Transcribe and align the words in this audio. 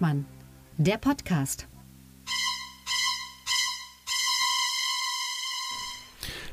Hengstmann, 0.00 0.24
der 0.78 0.96
Podcast. 0.96 1.68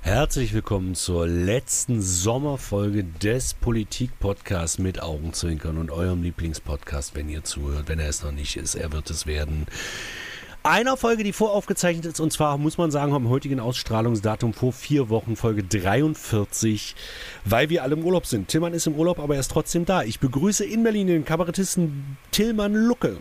Herzlich 0.01 0.53
willkommen 0.53 0.95
zur 0.95 1.27
letzten 1.27 2.01
Sommerfolge 2.01 3.03
des 3.03 3.53
Politik-Podcasts 3.53 4.79
mit 4.79 5.01
Augenzwinkern 5.01 5.77
und 5.77 5.91
eurem 5.91 6.23
Lieblingspodcast, 6.23 7.15
wenn 7.15 7.29
ihr 7.29 7.43
zuhört. 7.43 7.87
Wenn 7.87 7.99
er 7.99 8.09
es 8.09 8.23
noch 8.23 8.31
nicht 8.31 8.57
ist, 8.57 8.75
er 8.75 8.91
wird 8.91 9.09
es 9.09 9.25
werden. 9.25 9.65
Einer 10.69 10.97
Folge, 10.97 11.23
die 11.23 11.31
voraufgezeichnet 11.31 12.05
ist, 12.05 12.19
und 12.19 12.33
zwar 12.33 12.57
muss 12.57 12.77
man 12.77 12.91
sagen, 12.91 13.13
am 13.13 13.29
heutigen 13.29 13.61
Ausstrahlungsdatum 13.61 14.53
vor 14.53 14.73
vier 14.73 15.07
Wochen, 15.07 15.37
Folge 15.37 15.63
43, 15.63 16.93
weil 17.45 17.69
wir 17.69 17.83
alle 17.83 17.93
im 17.95 18.03
Urlaub 18.03 18.25
sind. 18.25 18.49
Tillmann 18.49 18.73
ist 18.73 18.85
im 18.85 18.95
Urlaub, 18.95 19.19
aber 19.19 19.35
er 19.35 19.39
ist 19.39 19.49
trotzdem 19.49 19.85
da. 19.85 20.03
Ich 20.03 20.19
begrüße 20.19 20.65
in 20.65 20.83
Berlin 20.83 21.07
den 21.07 21.23
Kabarettisten 21.23 22.17
Tillmann 22.31 22.73
Lucke. 22.73 23.15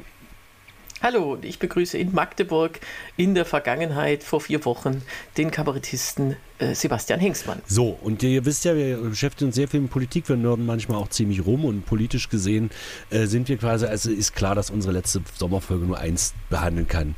Hallo, 1.03 1.37
ich 1.43 1.59
begrüße 1.59 1.99
in 1.99 2.15
Magdeburg 2.15 2.81
in 3.19 3.35
der 3.35 3.45
Vergangenheit 3.45 4.25
vor 4.25 4.41
vier 4.41 4.65
Wochen 4.65 5.03
den 5.37 5.51
Kabarettisten 5.51 6.37
äh, 6.59 6.75
Sebastian 6.75 7.21
Hengstmann. 7.21 7.61
So, 7.67 7.99
und 8.01 8.23
ihr 8.23 8.45
wisst 8.47 8.65
ja, 8.65 8.75
wir 8.75 8.97
beschäftigen 8.97 9.49
uns 9.49 9.57
sehr 9.57 9.69
viel 9.69 9.81
mit 9.81 9.91
Politik, 9.91 10.29
wir 10.29 10.37
nörden 10.37 10.65
manchmal 10.65 10.97
auch 10.97 11.09
ziemlich 11.09 11.45
rum 11.45 11.67
und 11.67 11.85
politisch 11.85 12.31
gesehen 12.31 12.71
äh, 13.11 13.27
sind 13.27 13.49
wir 13.51 13.59
quasi, 13.59 13.85
also 13.85 14.11
ist 14.11 14.35
klar, 14.35 14.55
dass 14.55 14.71
unsere 14.71 14.95
letzte 14.95 15.21
Sommerfolge 15.37 15.85
nur 15.85 15.99
eins 15.99 16.35
behandeln 16.49 16.89
kann. 16.89 17.15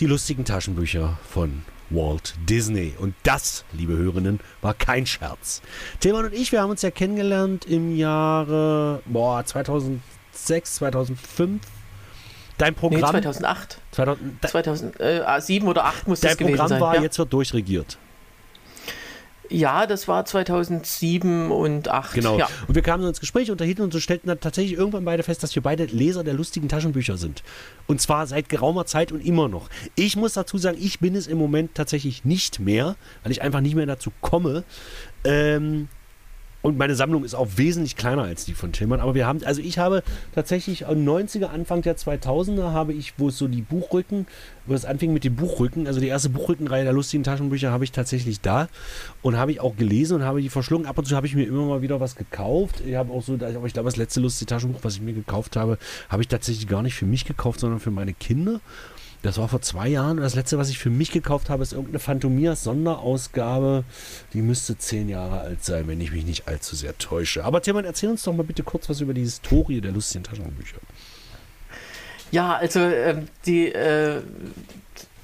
Die 0.00 0.06
lustigen 0.06 0.44
Taschenbücher 0.44 1.16
von 1.30 1.62
Walt 1.90 2.34
Disney. 2.48 2.94
Und 2.98 3.14
das, 3.22 3.64
liebe 3.72 3.96
Hörerinnen, 3.96 4.40
war 4.60 4.74
kein 4.74 5.06
Scherz. 5.06 5.62
Tilman 6.00 6.24
und 6.24 6.34
ich, 6.34 6.50
wir 6.50 6.60
haben 6.60 6.70
uns 6.70 6.82
ja 6.82 6.90
kennengelernt 6.90 7.64
im 7.64 7.96
Jahre 7.96 9.02
boah, 9.06 9.44
2006, 9.44 10.74
2005 10.74 11.60
Dein 12.58 12.74
Programm. 12.74 13.00
Nee, 13.00 13.20
2008. 13.20 13.78
2000, 13.92 14.42
2007 14.42 15.68
oder 15.68 15.82
2008 15.82 16.08
muss 16.08 16.20
das 16.20 16.36
gewesen 16.36 16.50
Programm 16.52 16.68
sein. 16.68 16.68
Dein 16.68 16.78
Programm 16.78 16.92
war 16.92 16.96
ja. 16.96 17.02
Jetzt 17.02 17.18
wird 17.18 17.32
durchregiert. 17.32 17.98
Ja, 19.50 19.86
das 19.86 20.08
war 20.08 20.24
2007 20.24 21.50
und 21.50 21.84
2008. 21.84 22.14
Genau. 22.14 22.38
Ja. 22.38 22.48
Und 22.66 22.74
wir 22.74 22.82
kamen 22.82 23.06
ins 23.06 23.20
Gespräch, 23.20 23.50
unterhielten 23.50 23.84
uns 23.84 23.94
und 23.94 24.00
stellten 24.00 24.28
dann 24.28 24.40
tatsächlich 24.40 24.78
irgendwann 24.78 25.04
beide 25.04 25.22
fest, 25.22 25.42
dass 25.42 25.54
wir 25.54 25.62
beide 25.62 25.84
Leser 25.84 26.24
der 26.24 26.34
lustigen 26.34 26.68
Taschenbücher 26.68 27.16
sind. 27.16 27.42
Und 27.86 28.00
zwar 28.00 28.26
seit 28.26 28.48
geraumer 28.48 28.86
Zeit 28.86 29.12
und 29.12 29.20
immer 29.20 29.48
noch. 29.48 29.68
Ich 29.96 30.16
muss 30.16 30.32
dazu 30.32 30.56
sagen, 30.56 30.78
ich 30.80 31.00
bin 31.00 31.14
es 31.14 31.26
im 31.26 31.38
Moment 31.38 31.74
tatsächlich 31.74 32.24
nicht 32.24 32.58
mehr, 32.58 32.96
weil 33.22 33.32
ich 33.32 33.42
einfach 33.42 33.60
nicht 33.60 33.74
mehr 33.74 33.86
dazu 33.86 34.10
komme. 34.20 34.64
Ähm, 35.24 35.88
und 36.64 36.78
meine 36.78 36.94
Sammlung 36.94 37.24
ist 37.24 37.34
auch 37.34 37.46
wesentlich 37.56 37.94
kleiner 37.94 38.22
als 38.22 38.46
die 38.46 38.54
von 38.54 38.72
Tillmann. 38.72 38.98
Aber 38.98 39.14
wir 39.14 39.26
haben, 39.26 39.44
also 39.44 39.60
ich 39.60 39.76
habe 39.76 40.02
tatsächlich 40.34 40.86
90er, 40.86 41.48
Anfang 41.48 41.82
der 41.82 41.98
2000er 41.98 42.72
habe 42.72 42.94
ich, 42.94 43.12
wo 43.18 43.28
es 43.28 43.36
so 43.36 43.48
die 43.48 43.60
Buchrücken, 43.60 44.26
wo 44.64 44.72
es 44.72 44.86
anfing 44.86 45.12
mit 45.12 45.24
den 45.24 45.36
Buchrücken, 45.36 45.86
also 45.86 46.00
die 46.00 46.08
erste 46.08 46.30
Buchrückenreihe 46.30 46.84
der 46.84 46.94
lustigen 46.94 47.22
Taschenbücher 47.22 47.70
habe 47.70 47.84
ich 47.84 47.92
tatsächlich 47.92 48.40
da 48.40 48.68
und 49.20 49.36
habe 49.36 49.52
ich 49.52 49.60
auch 49.60 49.76
gelesen 49.76 50.14
und 50.14 50.22
habe 50.22 50.40
die 50.40 50.48
verschlungen. 50.48 50.86
Ab 50.86 50.96
und 50.96 51.04
zu 51.04 51.14
habe 51.14 51.26
ich 51.26 51.34
mir 51.34 51.46
immer 51.46 51.66
mal 51.66 51.82
wieder 51.82 52.00
was 52.00 52.16
gekauft. 52.16 52.80
Ich 52.86 52.94
habe 52.94 53.12
auch 53.12 53.22
so, 53.22 53.34
aber 53.34 53.66
ich 53.66 53.74
glaube, 53.74 53.90
das 53.90 53.98
letzte 53.98 54.20
lustige 54.20 54.48
Taschenbuch, 54.48 54.80
was 54.84 54.94
ich 54.94 55.02
mir 55.02 55.12
gekauft 55.12 55.56
habe, 55.56 55.76
habe 56.08 56.22
ich 56.22 56.28
tatsächlich 56.28 56.66
gar 56.66 56.80
nicht 56.80 56.94
für 56.94 57.04
mich 57.04 57.26
gekauft, 57.26 57.60
sondern 57.60 57.78
für 57.78 57.90
meine 57.90 58.14
Kinder. 58.14 58.62
Das 59.24 59.38
war 59.38 59.48
vor 59.48 59.62
zwei 59.62 59.88
Jahren. 59.88 60.18
Das 60.18 60.34
letzte, 60.34 60.58
was 60.58 60.68
ich 60.68 60.78
für 60.78 60.90
mich 60.90 61.10
gekauft 61.10 61.48
habe, 61.48 61.62
ist 61.62 61.72
irgendeine 61.72 61.98
Phantomias 61.98 62.62
Sonderausgabe. 62.64 63.84
Die 64.34 64.42
müsste 64.42 64.76
zehn 64.76 65.08
Jahre 65.08 65.40
alt 65.40 65.64
sein, 65.64 65.88
wenn 65.88 65.98
ich 66.02 66.12
mich 66.12 66.26
nicht 66.26 66.46
allzu 66.46 66.76
sehr 66.76 66.98
täusche. 66.98 67.42
Aber 67.42 67.62
Tilman, 67.62 67.86
erzähl 67.86 68.10
uns 68.10 68.22
doch 68.22 68.34
mal 68.34 68.42
bitte 68.42 68.62
kurz 68.62 68.90
was 68.90 69.00
über 69.00 69.14
die 69.14 69.22
Historie 69.22 69.80
der 69.80 69.92
lustigen 69.92 70.24
Taschenbücher. 70.24 70.76
Ja, 72.32 72.56
also 72.56 72.80
ähm, 72.80 73.28
die, 73.46 73.72
äh, 73.72 74.20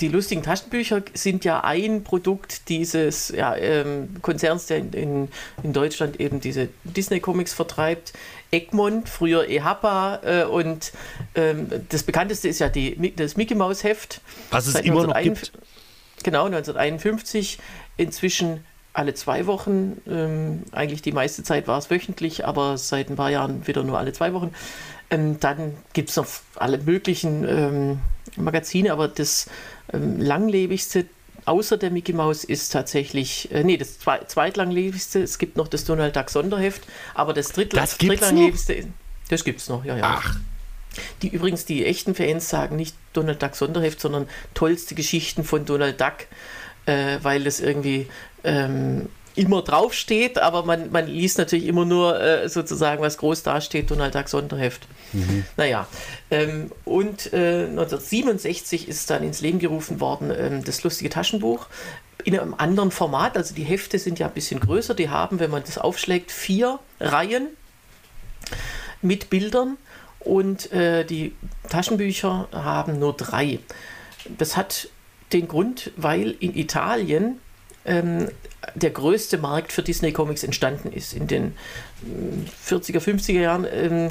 die 0.00 0.08
lustigen 0.08 0.42
Taschenbücher 0.42 1.02
sind 1.14 1.44
ja 1.44 1.62
ein 1.62 2.04
Produkt 2.04 2.68
dieses 2.68 3.28
ja, 3.28 3.54
ähm, 3.56 4.16
Konzerns, 4.22 4.66
der 4.66 4.78
in, 4.78 4.92
in, 4.92 5.28
in, 5.62 5.72
Deutschland 5.72 6.18
eben 6.20 6.40
diese 6.40 6.68
Disney-Comics 6.84 7.52
vertreibt. 7.52 8.12
Egmont, 8.50 9.08
früher 9.08 9.48
EHAPA 9.48 10.20
äh, 10.24 10.44
und 10.44 10.92
ähm, 11.34 11.68
das 11.88 12.02
bekannteste 12.02 12.48
ist 12.48 12.58
ja 12.58 12.68
die, 12.68 13.14
das 13.14 13.36
Mickey 13.36 13.54
Mouse 13.54 13.84
Heft. 13.84 14.20
Was 14.50 14.66
es 14.66 14.74
immer 14.76 15.06
noch 15.06 15.20
gibt. 15.20 15.52
Genau, 16.22 16.46
1951. 16.46 17.58
Inzwischen 17.96 18.64
alle 18.92 19.14
zwei 19.14 19.46
Wochen. 19.46 20.00
Ähm, 20.08 20.64
eigentlich 20.72 21.02
die 21.02 21.12
meiste 21.12 21.42
Zeit 21.42 21.68
war 21.68 21.78
es 21.78 21.90
wöchentlich, 21.90 22.44
aber 22.44 22.76
seit 22.76 23.08
ein 23.08 23.16
paar 23.16 23.30
Jahren 23.30 23.66
wieder 23.66 23.84
nur 23.84 23.98
alle 23.98 24.12
zwei 24.12 24.32
Wochen. 24.32 24.52
Ähm, 25.10 25.38
dann 25.40 25.76
gibt 25.92 26.10
es 26.10 26.16
noch 26.16 26.26
alle 26.56 26.78
möglichen 26.78 27.46
ähm, 27.48 28.00
Magazine, 28.36 28.92
aber 28.92 29.08
das 29.08 29.48
langlebigste 29.92 31.06
außer 31.44 31.76
der 31.76 31.90
Mickey 31.90 32.12
Mouse 32.12 32.44
ist 32.44 32.70
tatsächlich, 32.70 33.50
äh, 33.52 33.64
nee, 33.64 33.76
das 33.76 33.98
zweitlanglebigste, 33.98 35.22
es 35.22 35.38
gibt 35.38 35.56
noch 35.56 35.68
das 35.68 35.84
Donald 35.84 36.14
Duck 36.14 36.30
Sonderheft, 36.30 36.82
aber 37.14 37.32
das, 37.32 37.48
dritt, 37.48 37.74
das 37.74 37.98
drittlanglebigste, 37.98 38.86
das 39.28 39.44
gibt 39.44 39.60
es 39.60 39.68
noch, 39.68 39.84
ja, 39.84 39.96
ja. 39.96 40.20
Ach. 40.22 40.36
Die 41.22 41.28
übrigens, 41.28 41.64
die 41.64 41.84
echten 41.86 42.14
Fans 42.14 42.48
sagen 42.48 42.76
nicht 42.76 42.96
Donald 43.12 43.42
Duck 43.42 43.54
Sonderheft, 43.54 44.00
sondern 44.00 44.28
tollste 44.54 44.94
Geschichten 44.94 45.44
von 45.44 45.64
Donald 45.64 46.00
Duck, 46.00 46.26
äh, 46.86 47.18
weil 47.22 47.44
das 47.44 47.60
irgendwie 47.60 48.08
ähm, 48.42 49.08
immer 49.40 49.62
draufsteht, 49.62 50.38
aber 50.38 50.64
man, 50.64 50.92
man 50.92 51.06
liest 51.06 51.38
natürlich 51.38 51.66
immer 51.66 51.84
nur 51.84 52.20
äh, 52.20 52.48
sozusagen, 52.48 53.02
was 53.02 53.18
groß 53.18 53.42
dasteht, 53.42 53.90
Donald 53.90 54.14
Duck 54.14 54.28
Sonderheft. 54.28 54.86
Mhm. 55.12 55.44
Naja, 55.56 55.86
ähm, 56.30 56.70
und 56.84 57.32
äh, 57.32 57.64
1967 57.64 58.88
ist 58.88 59.10
dann 59.10 59.22
ins 59.22 59.40
Leben 59.40 59.58
gerufen 59.58 60.00
worden 60.00 60.30
ähm, 60.36 60.64
das 60.64 60.82
lustige 60.84 61.10
Taschenbuch 61.10 61.66
in 62.24 62.38
einem 62.38 62.54
anderen 62.54 62.90
Format, 62.90 63.36
also 63.36 63.54
die 63.54 63.64
Hefte 63.64 63.98
sind 63.98 64.18
ja 64.18 64.26
ein 64.26 64.34
bisschen 64.34 64.60
größer, 64.60 64.94
die 64.94 65.08
haben, 65.08 65.40
wenn 65.40 65.50
man 65.50 65.62
das 65.64 65.78
aufschlägt, 65.78 66.30
vier 66.30 66.78
Reihen 67.00 67.48
mit 69.02 69.30
Bildern 69.30 69.78
und 70.18 70.70
äh, 70.72 71.04
die 71.04 71.34
Taschenbücher 71.68 72.48
haben 72.52 72.98
nur 72.98 73.14
drei. 73.14 73.58
Das 74.36 74.56
hat 74.56 74.88
den 75.32 75.48
Grund, 75.48 75.92
weil 75.96 76.32
in 76.40 76.54
Italien 76.56 77.38
ähm, 77.84 78.28
der 78.74 78.90
größte 78.90 79.38
Markt 79.38 79.72
für 79.72 79.82
Disney 79.82 80.12
Comics 80.12 80.44
entstanden 80.44 80.92
ist 80.92 81.12
in 81.12 81.26
den 81.26 81.56
40er, 82.68 82.96
äh, 82.96 82.98
50er 82.98 83.40
Jahren. 83.40 83.66
Ähm, 83.70 84.08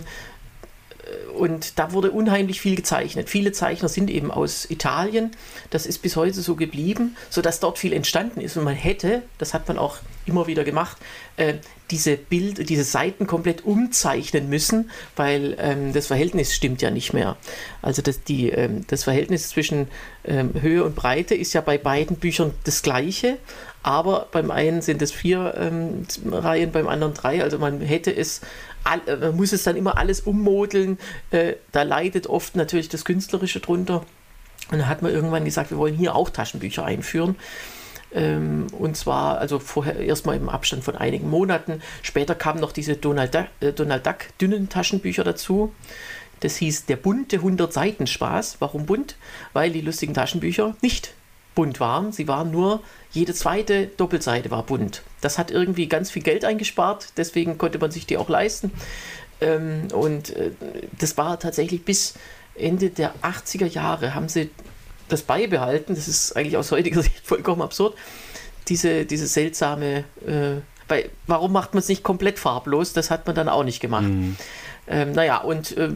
und 1.37 1.79
da 1.79 1.93
wurde 1.93 2.11
unheimlich 2.11 2.61
viel 2.61 2.75
gezeichnet. 2.75 3.29
Viele 3.29 3.51
Zeichner 3.51 3.87
sind 3.87 4.09
eben 4.09 4.31
aus 4.31 4.69
Italien. 4.69 5.31
Das 5.69 5.85
ist 5.85 5.99
bis 5.99 6.15
heute 6.15 6.41
so 6.41 6.55
geblieben, 6.55 7.15
sodass 7.29 7.59
dort 7.59 7.79
viel 7.79 7.93
entstanden 7.93 8.41
ist. 8.41 8.57
Und 8.57 8.65
man 8.65 8.75
hätte, 8.75 9.23
das 9.37 9.53
hat 9.53 9.67
man 9.67 9.77
auch 9.77 9.97
immer 10.25 10.47
wieder 10.47 10.63
gemacht, 10.63 10.97
äh, 11.37 11.55
diese 11.89 12.17
Bild, 12.17 12.69
diese 12.69 12.83
Seiten 12.83 13.25
komplett 13.25 13.65
umzeichnen 13.65 14.49
müssen, 14.49 14.91
weil 15.15 15.57
ähm, 15.59 15.91
das 15.93 16.07
Verhältnis 16.07 16.53
stimmt 16.53 16.81
ja 16.81 16.91
nicht 16.91 17.13
mehr. 17.13 17.35
Also 17.81 18.01
das, 18.01 18.23
die, 18.23 18.49
ähm, 18.49 18.85
das 18.87 19.05
Verhältnis 19.05 19.49
zwischen 19.49 19.87
ähm, 20.25 20.51
Höhe 20.61 20.83
und 20.83 20.95
Breite 20.95 21.33
ist 21.33 21.53
ja 21.53 21.61
bei 21.61 21.77
beiden 21.77 22.17
Büchern 22.17 22.53
das 22.65 22.83
gleiche, 22.83 23.37
aber 23.81 24.27
beim 24.31 24.51
einen 24.51 24.81
sind 24.81 25.01
es 25.01 25.11
vier 25.11 25.55
ähm, 25.57 26.05
Reihen, 26.25 26.71
beim 26.71 26.87
anderen 26.87 27.13
drei. 27.13 27.41
Also 27.41 27.57
man 27.57 27.81
hätte 27.81 28.15
es 28.15 28.41
äh, 29.05 29.15
man 29.15 29.35
muss 29.35 29.53
es 29.53 29.63
dann 29.63 29.75
immer 29.75 29.97
alles 29.97 30.21
ummodeln. 30.21 30.97
Äh, 31.31 31.55
da 31.71 31.83
leidet 31.83 32.27
oft 32.27 32.55
natürlich 32.55 32.89
das 32.89 33.05
Künstlerische 33.05 33.59
drunter. 33.59 34.05
Und 34.71 34.79
dann 34.79 34.87
hat 34.87 35.01
man 35.01 35.11
irgendwann 35.11 35.45
gesagt, 35.45 35.71
wir 35.71 35.77
wollen 35.77 35.95
hier 35.95 36.15
auch 36.15 36.29
Taschenbücher 36.29 36.85
einführen. 36.85 37.35
Ähm, 38.11 38.67
und 38.71 38.97
zwar, 38.97 39.37
also 39.39 39.59
vorher 39.59 39.97
erstmal 39.99 40.35
im 40.35 40.49
Abstand 40.49 40.83
von 40.83 40.95
einigen 40.95 41.29
Monaten. 41.29 41.81
Später 42.01 42.35
kamen 42.35 42.59
noch 42.59 42.71
diese 42.71 42.95
Donald 42.95 43.35
Duck, 43.35 43.45
äh, 43.59 43.71
Donald 43.71 44.05
Duck 44.05 44.17
dünnen 44.41 44.69
Taschenbücher 44.69 45.23
dazu. 45.23 45.73
Das 46.39 46.55
hieß 46.55 46.85
der 46.85 46.95
bunte 46.95 47.37
100 47.37 47.71
Seiten 47.71 48.07
Spaß. 48.07 48.57
Warum 48.59 48.85
bunt? 48.85 49.15
Weil 49.53 49.71
die 49.71 49.81
lustigen 49.81 50.13
Taschenbücher 50.13 50.75
nicht 50.81 51.13
bunt 51.59 51.81
waren. 51.81 52.13
Sie 52.13 52.29
waren 52.29 52.51
nur, 52.51 52.81
jede 53.11 53.33
zweite 53.33 53.87
Doppelseite 53.87 54.49
war 54.49 54.63
bunt. 54.63 55.01
Das 55.19 55.37
hat 55.37 55.51
irgendwie 55.51 55.89
ganz 55.89 56.09
viel 56.09 56.21
Geld 56.21 56.45
eingespart, 56.45 57.09
deswegen 57.17 57.57
konnte 57.57 57.79
man 57.79 57.91
sich 57.91 58.05
die 58.05 58.15
auch 58.15 58.29
leisten. 58.29 58.71
Ähm, 59.41 59.89
und 59.91 60.29
äh, 60.37 60.51
das 60.97 61.17
war 61.17 61.37
tatsächlich 61.37 61.83
bis 61.83 62.13
Ende 62.55 62.91
der 62.91 63.13
80er 63.23 63.65
Jahre 63.65 64.15
haben 64.15 64.29
sie 64.29 64.51
das 65.09 65.23
beibehalten. 65.23 65.95
Das 65.95 66.07
ist 66.07 66.33
eigentlich 66.37 66.55
aus 66.55 66.71
heutiger 66.71 67.01
Sicht 67.03 67.27
vollkommen 67.27 67.61
absurd. 67.61 67.97
Diese, 68.69 69.05
diese 69.05 69.27
seltsame, 69.27 70.05
äh, 70.25 70.61
weil, 70.87 71.09
warum 71.27 71.51
macht 71.51 71.73
man 71.73 71.79
es 71.79 71.89
nicht 71.89 72.03
komplett 72.03 72.39
farblos? 72.39 72.93
Das 72.93 73.11
hat 73.11 73.27
man 73.27 73.35
dann 73.35 73.49
auch 73.49 73.65
nicht 73.65 73.81
gemacht. 73.81 74.03
Mhm. 74.03 74.37
Ähm, 74.87 75.11
naja, 75.11 75.39
und 75.39 75.75
äh, 75.75 75.89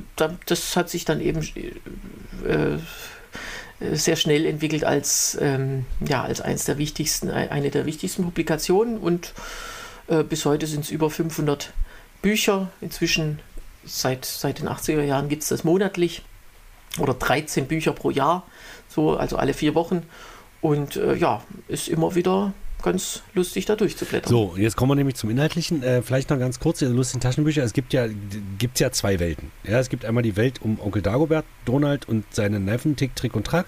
das 0.45 0.75
hat 0.75 0.89
sich 0.89 1.05
dann 1.05 1.21
eben 1.21 1.39
äh, 2.45 2.79
sehr 3.91 4.15
schnell 4.15 4.45
entwickelt 4.45 4.83
als, 4.83 5.37
ähm, 5.41 5.85
ja, 5.99 6.23
als 6.23 6.41
eins 6.41 6.65
der 6.65 6.77
wichtigsten, 6.77 7.29
eine 7.29 7.69
der 7.69 7.85
wichtigsten 7.85 8.23
Publikationen 8.23 8.97
und 8.97 9.33
äh, 10.07 10.23
bis 10.23 10.45
heute 10.45 10.67
sind 10.67 10.85
es 10.85 10.91
über 10.91 11.09
500 11.09 11.73
Bücher. 12.21 12.69
Inzwischen 12.81 13.39
seit, 13.85 14.25
seit 14.25 14.59
den 14.59 14.69
80er 14.69 15.03
Jahren 15.03 15.29
gibt 15.29 15.43
es 15.43 15.49
das 15.49 15.63
monatlich. 15.63 16.23
oder 16.99 17.13
13 17.13 17.67
Bücher 17.67 17.91
pro 17.91 18.11
Jahr, 18.11 18.43
so, 18.87 19.17
also 19.17 19.37
alle 19.37 19.53
vier 19.53 19.75
Wochen. 19.75 20.03
Und 20.61 20.95
äh, 20.95 21.15
ja, 21.15 21.43
ist 21.67 21.89
immer 21.89 22.15
wieder 22.15 22.53
ganz 22.83 23.23
lustig, 23.33 23.65
da 23.65 23.75
durchzublättern. 23.75 24.29
So, 24.29 24.55
jetzt 24.57 24.75
kommen 24.75 24.91
wir 24.91 24.95
nämlich 24.95 25.15
zum 25.15 25.29
Inhaltlichen. 25.29 25.81
Äh, 25.81 26.01
vielleicht 26.01 26.29
noch 26.29 26.37
ganz 26.37 26.59
kurz, 26.59 26.79
die 26.79 26.85
lustigen 26.85 27.21
Taschenbücher. 27.21 27.63
Es 27.63 27.73
gibt 27.73 27.93
ja, 27.93 28.07
gibt's 28.59 28.79
ja 28.79 28.91
zwei 28.91 29.19
Welten. 29.19 29.51
Ja, 29.63 29.79
es 29.79 29.89
gibt 29.89 30.05
einmal 30.05 30.23
die 30.23 30.35
Welt 30.35 30.61
um 30.61 30.79
Onkel 30.79 31.01
Dagobert, 31.01 31.45
Donald 31.65 32.07
und 32.07 32.25
seine 32.31 32.59
Neffen, 32.59 32.95
Tick, 32.95 33.15
Trick 33.15 33.35
und 33.35 33.47
Track. 33.47 33.65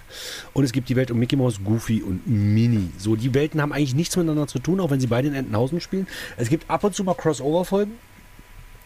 Und 0.52 0.64
es 0.64 0.72
gibt 0.72 0.88
die 0.88 0.96
Welt 0.96 1.10
um 1.10 1.18
Mickey 1.18 1.36
Mouse, 1.36 1.60
Goofy 1.64 2.02
und 2.02 2.26
Minnie. 2.26 2.90
So, 2.98 3.16
die 3.16 3.34
Welten 3.34 3.60
haben 3.60 3.72
eigentlich 3.72 3.94
nichts 3.94 4.16
miteinander 4.16 4.46
zu 4.46 4.58
tun, 4.58 4.78
auch 4.80 4.90
wenn 4.90 5.00
sie 5.00 5.08
beide 5.08 5.28
in 5.28 5.34
Entenhausen 5.34 5.80
spielen. 5.80 6.06
Es 6.36 6.48
gibt 6.48 6.70
ab 6.70 6.84
und 6.84 6.94
zu 6.94 7.02
mal 7.02 7.14
Crossover-Folgen. 7.14 7.92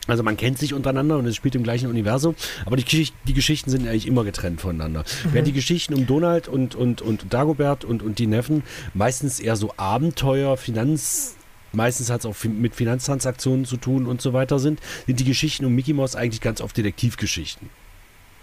Also 0.06 0.22
man 0.22 0.36
kennt 0.36 0.58
sich 0.58 0.74
untereinander 0.74 1.18
und 1.18 1.26
es 1.26 1.36
spielt 1.36 1.54
im 1.54 1.62
gleichen 1.62 1.88
Universum, 1.88 2.34
aber 2.64 2.76
die, 2.76 2.84
Geschicht, 2.84 3.14
die 3.28 3.34
Geschichten 3.34 3.70
sind 3.70 3.86
eigentlich 3.86 4.06
immer 4.06 4.24
getrennt 4.24 4.60
voneinander. 4.60 5.00
Mhm. 5.00 5.32
Während 5.32 5.48
die 5.48 5.52
Geschichten 5.52 5.94
um 5.94 6.06
Donald 6.06 6.48
und, 6.48 6.74
und, 6.74 7.02
und 7.02 7.32
Dagobert 7.32 7.84
und, 7.84 8.02
und 8.02 8.18
die 8.18 8.26
Neffen 8.26 8.62
meistens 8.94 9.40
eher 9.40 9.56
so 9.56 9.72
Abenteuer, 9.76 10.56
Finanz, 10.56 11.36
meistens 11.72 12.10
hat 12.10 12.20
es 12.20 12.26
auch 12.26 12.34
mit 12.44 12.74
Finanztransaktionen 12.74 13.64
zu 13.64 13.76
tun 13.76 14.06
und 14.06 14.20
so 14.20 14.32
weiter 14.32 14.58
sind, 14.58 14.80
sind 15.06 15.20
die 15.20 15.24
Geschichten 15.24 15.64
um 15.64 15.74
Mickey 15.74 15.92
Mouse 15.92 16.16
eigentlich 16.16 16.40
ganz 16.40 16.60
oft 16.60 16.76
Detektivgeschichten. 16.76 17.68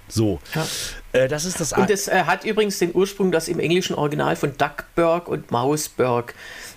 So. 0.10 0.40
Ja. 0.56 0.66
Äh, 1.12 1.28
das 1.28 1.44
ist 1.44 1.60
das 1.60 1.74
Und 1.74 1.90
es 1.90 2.08
äh, 2.08 2.24
hat 2.24 2.46
übrigens 2.46 2.80
den 2.80 2.96
Ursprung, 2.96 3.32
dass 3.32 3.50
im 3.50 3.60
englischen 3.60 3.96
Original 3.96 4.36
von 4.36 4.54
Duckburg 4.58 5.28
und 5.28 5.52
Mausburg 5.52 6.34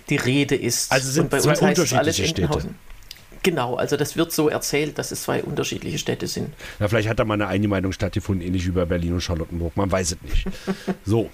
die 0.09 0.17
Rede 0.17 0.55
ist. 0.55 0.91
Also 0.91 1.09
sind 1.09 1.23
und 1.23 1.29
bei 1.29 1.39
zwei 1.39 1.51
uns 1.51 1.61
heißt 1.61 1.77
es 1.77 1.91
unterschiedliche 1.91 2.23
alles 2.23 2.29
Städte. 2.29 2.75
Genau, 3.43 3.75
also 3.75 3.97
das 3.97 4.15
wird 4.15 4.31
so 4.31 4.49
erzählt, 4.49 4.99
dass 4.99 5.11
es 5.11 5.23
zwei 5.23 5.43
unterschiedliche 5.43 5.97
Städte 5.97 6.27
sind. 6.27 6.53
Ja, 6.79 6.87
vielleicht 6.87 7.09
hat 7.09 7.19
da 7.19 7.25
mal 7.25 7.33
eine 7.35 7.47
Eingemeindung 7.47 7.91
stattgefunden, 7.91 8.45
ähnlich 8.45 8.67
wie 8.67 8.71
bei 8.71 8.85
Berlin 8.85 9.13
und 9.13 9.21
Charlottenburg. 9.21 9.75
Man 9.75 9.91
weiß 9.91 10.11
es 10.11 10.21
nicht. 10.21 10.47
so. 11.05 11.29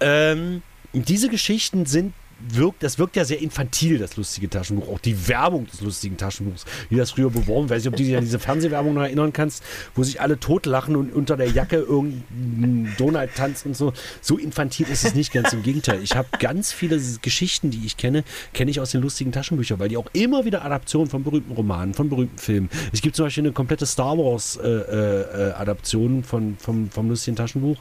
Ähm, 0.00 0.62
diese 0.92 1.28
Geschichten 1.28 1.86
sind 1.86 2.12
wirkt, 2.48 2.82
das 2.82 2.98
wirkt 2.98 3.16
ja 3.16 3.24
sehr 3.24 3.40
infantil, 3.40 3.98
das 3.98 4.16
lustige 4.16 4.48
Taschenbuch. 4.48 4.88
Auch 4.88 4.98
die 4.98 5.28
Werbung 5.28 5.66
des 5.66 5.80
lustigen 5.80 6.16
Taschenbuchs, 6.16 6.64
wie 6.90 6.96
das 6.96 7.12
früher 7.12 7.30
beworben. 7.30 7.70
Weiß 7.70 7.84
nicht, 7.84 7.92
ob 7.92 7.96
du 7.96 8.02
dich 8.02 8.16
an 8.16 8.24
diese 8.24 8.38
Fernsehwerbung 8.38 8.94
noch 8.94 9.02
erinnern 9.02 9.32
kannst, 9.32 9.62
wo 9.94 10.02
sich 10.02 10.20
alle 10.20 10.38
totlachen 10.38 10.96
und 10.96 11.12
unter 11.12 11.36
der 11.36 11.50
Jacke 11.50 11.76
irgendein 11.76 12.92
Donald 12.98 13.34
tanzt 13.34 13.66
und 13.66 13.76
so. 13.76 13.92
So 14.20 14.38
infantil 14.38 14.86
ist 14.90 15.04
es 15.04 15.14
nicht, 15.14 15.32
ganz 15.32 15.52
im 15.52 15.62
Gegenteil. 15.62 16.02
Ich 16.02 16.14
habe 16.14 16.28
ganz 16.38 16.72
viele 16.72 17.00
Geschichten, 17.22 17.70
die 17.70 17.84
ich 17.86 17.96
kenne, 17.96 18.24
kenne 18.52 18.70
ich 18.70 18.80
aus 18.80 18.90
den 18.90 19.02
lustigen 19.02 19.32
Taschenbüchern, 19.32 19.78
weil 19.78 19.88
die 19.88 19.96
auch 19.96 20.08
immer 20.12 20.44
wieder 20.44 20.64
Adaptionen 20.64 21.08
von 21.08 21.24
berühmten 21.24 21.52
Romanen, 21.52 21.94
von 21.94 22.08
berühmten 22.08 22.38
Filmen. 22.38 22.68
Es 22.92 23.02
gibt 23.02 23.16
zum 23.16 23.26
Beispiel 23.26 23.44
eine 23.44 23.52
komplette 23.52 23.86
Star 23.86 24.16
Wars 24.18 24.56
äh, 24.56 24.68
äh, 24.68 25.52
Adaption 25.52 26.22
von, 26.24 26.56
vom, 26.58 26.90
vom 26.90 27.08
lustigen 27.08 27.36
Taschenbuch, 27.36 27.78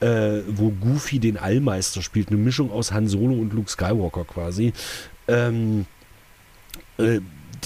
äh, 0.00 0.40
wo 0.48 0.70
Goofy 0.70 1.18
den 1.18 1.36
Allmeister 1.36 2.02
spielt. 2.02 2.28
Eine 2.28 2.38
Mischung 2.38 2.70
aus 2.70 2.92
Han 2.92 3.08
Solo 3.08 3.34
und 3.34 3.52
Luke 3.52 3.70
Skywalker 3.70 3.95
quasi. 4.24 4.72
Ähm, 5.28 5.86
äh, 6.98 7.20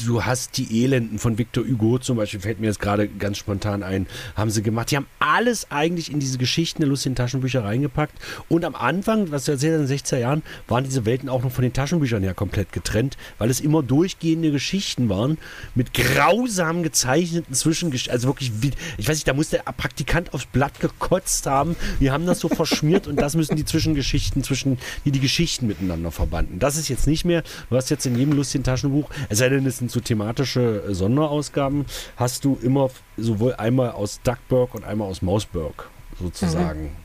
du 0.07 0.25
hast 0.25 0.57
die 0.57 0.85
Elenden 0.85 1.19
von 1.19 1.39
Victor 1.39 1.65
Hugo 1.65 1.99
zum 1.99 2.17
Beispiel, 2.17 2.41
fällt 2.41 2.61
mir 2.61 2.67
jetzt 2.67 2.81
gerade 2.81 3.09
ganz 3.09 3.39
spontan 3.39 3.83
ein, 3.83 4.07
haben 4.37 4.51
sie 4.51 4.63
gemacht. 4.63 4.91
Die 4.91 4.97
haben 4.97 5.07
alles 5.19 5.71
eigentlich 5.71 6.13
in 6.13 6.21
diese 6.21 6.39
Geschichten 6.39 6.81
der 6.81 6.89
lustigen 6.89 7.15
Taschenbücher 7.15 7.65
reingepackt. 7.65 8.15
Und 8.49 8.65
am 8.65 8.75
Anfang, 8.75 9.31
was 9.31 9.45
du 9.45 9.53
erzählt 9.53 9.75
hast, 9.75 9.91
in 9.91 9.97
den 9.97 9.99
60er 9.99 10.19
Jahren, 10.19 10.43
waren 10.69 10.85
diese 10.85 11.05
Welten 11.05 11.29
auch 11.29 11.43
noch 11.43 11.53
von 11.53 11.63
den 11.63 11.73
Taschenbüchern 11.73 12.23
ja 12.23 12.35
komplett 12.35 12.73
getrennt, 12.73 13.17
weil 13.39 13.51
es 13.51 13.61
immer 13.61 13.83
durchgehende 13.83 14.51
Geschichten 14.51 15.09
waren 15.09 15.39
mit 15.75 15.95
grausam 15.95 16.83
gezeichneten 16.83 17.55
Zwischengeschichten. 17.55 18.13
Also 18.13 18.29
wirklich, 18.29 18.53
wie, 18.63 18.71
ich 18.99 19.09
weiß 19.09 19.17
nicht, 19.17 19.29
da 19.29 19.35
muss 19.35 19.51
der 19.51 19.61
Praktikant 19.61 20.33
aufs 20.35 20.47
Blatt 20.47 20.81
gekotzt 20.81 21.47
haben. 21.47 21.77
Wir 21.99 22.13
haben 22.13 22.27
das 22.27 22.41
so 22.41 22.49
verschmiert 22.61 23.07
und 23.07 23.17
das 23.17 23.35
müssen 23.35 23.57
die 23.57 23.65
Zwischengeschichten, 23.65 24.43
zwischen 24.43 24.79
die 25.05 25.11
die 25.11 25.21
Geschichten 25.21 25.67
miteinander 25.67 26.11
verbanden. 26.11 26.59
Das 26.59 26.77
ist 26.77 26.89
jetzt 26.89 27.07
nicht 27.07 27.25
mehr. 27.25 27.43
Du 27.69 27.77
hast 27.77 27.91
jetzt 27.91 28.07
in 28.07 28.17
jedem 28.17 28.33
lustigen 28.35 28.65
Taschenbuch, 28.65 29.11
es 29.29 29.39
sei 29.39 29.49
denn, 29.49 29.67
es 29.67 29.80
sind 29.81 29.91
so 29.91 30.00
thematische 30.00 30.85
äh, 30.88 30.94
Sonderausgaben, 30.94 31.87
hast 32.17 32.44
du 32.44 32.59
immer 32.62 32.91
sowohl 33.17 33.55
einmal 33.55 33.91
aus 33.91 34.21
Duckburg 34.23 34.75
und 34.75 34.85
einmal 34.85 35.09
aus 35.09 35.23
Mausburg 35.23 35.91
sozusagen. 36.19 36.85
Mhm. 36.85 36.97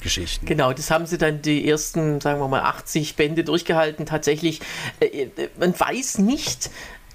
Geschichten. 0.00 0.46
Genau, 0.46 0.72
das 0.72 0.90
haben 0.90 1.06
sie 1.06 1.18
dann 1.18 1.42
die 1.42 1.68
ersten, 1.68 2.20
sagen 2.20 2.40
wir 2.40 2.48
mal, 2.48 2.62
80 2.62 3.14
Bände 3.14 3.44
durchgehalten. 3.44 4.04
Tatsächlich, 4.04 4.60
äh, 4.98 5.06
äh, 5.06 5.48
man 5.60 5.78
weiß 5.78 6.18
nicht, 6.18 6.70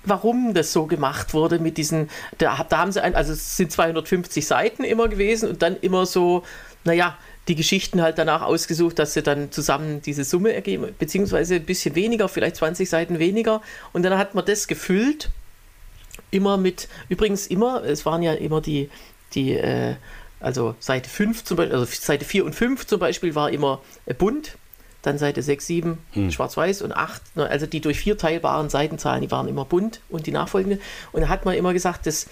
warum 0.06 0.54
das 0.54 0.72
so 0.72 0.86
gemacht 0.86 1.34
wurde 1.34 1.60
mit 1.60 1.78
diesen, 1.78 2.10
da, 2.38 2.66
da 2.70 2.78
haben 2.78 2.92
sie 2.92 3.04
ein, 3.04 3.16
also 3.16 3.34
es 3.34 3.58
sind 3.58 3.72
250 3.72 4.46
Seiten 4.46 4.84
immer 4.84 5.10
gewesen 5.10 5.50
und 5.50 5.62
dann 5.64 5.76
immer 5.78 6.06
so, 6.06 6.44
naja, 6.86 7.18
die 7.48 7.56
Geschichten 7.56 8.02
halt 8.02 8.18
danach 8.18 8.42
ausgesucht, 8.42 9.00
dass 9.00 9.14
sie 9.14 9.24
dann 9.24 9.52
zusammen 9.52 10.02
diese 10.02 10.24
Summe 10.24 10.54
ergeben, 10.54 10.94
beziehungsweise 11.00 11.56
ein 11.56 11.66
bisschen 11.66 11.96
weniger, 11.96 12.28
vielleicht 12.28 12.58
20 12.58 12.90
Seiten 12.90 13.20
weniger. 13.20 13.62
Und 13.94 14.04
dann 14.04 14.18
hat 14.18 14.36
man 14.36 14.46
das 14.46 14.68
gefüllt, 14.68 15.30
immer 16.32 16.58
mit, 16.58 16.88
übrigens 17.10 17.48
immer, 17.48 17.84
es 17.84 18.06
waren 18.06 18.22
ja 18.22 18.34
immer 18.34 18.62
die, 18.62 18.90
die 19.34 19.54
äh, 19.54 19.96
also 20.40 20.76
Seite 20.80 21.10
5 21.10 21.44
zum 21.44 21.58
Beispiel, 21.58 21.76
also 21.76 21.92
Seite 21.92 22.26
4 22.26 22.46
und 22.46 22.54
5 22.54 22.86
zum 22.86 23.00
Beispiel 23.00 23.36
war 23.36 23.50
immer 23.50 23.82
äh, 24.06 24.14
bunt, 24.14 24.58
dann 25.02 25.18
Seite 25.18 25.42
6, 25.42 25.66
7 25.66 25.98
hm. 26.12 26.32
schwarz-weiß 26.32 26.82
und 26.82 26.92
8, 26.92 27.22
also 27.36 27.66
die 27.66 27.80
durch 27.80 28.00
vier 28.00 28.18
teilbaren 28.18 28.70
Seitenzahlen, 28.70 29.22
die 29.22 29.32
waren 29.32 29.48
immer 29.48 29.64
bunt 29.64 30.02
und 30.10 30.28
die 30.28 30.32
nachfolgende. 30.32 30.80
Und 31.14 31.22
da 31.22 31.30
hat 31.30 31.46
man 31.46 31.56
immer 31.56 31.72
gesagt, 31.72 32.08
dass 32.08 32.28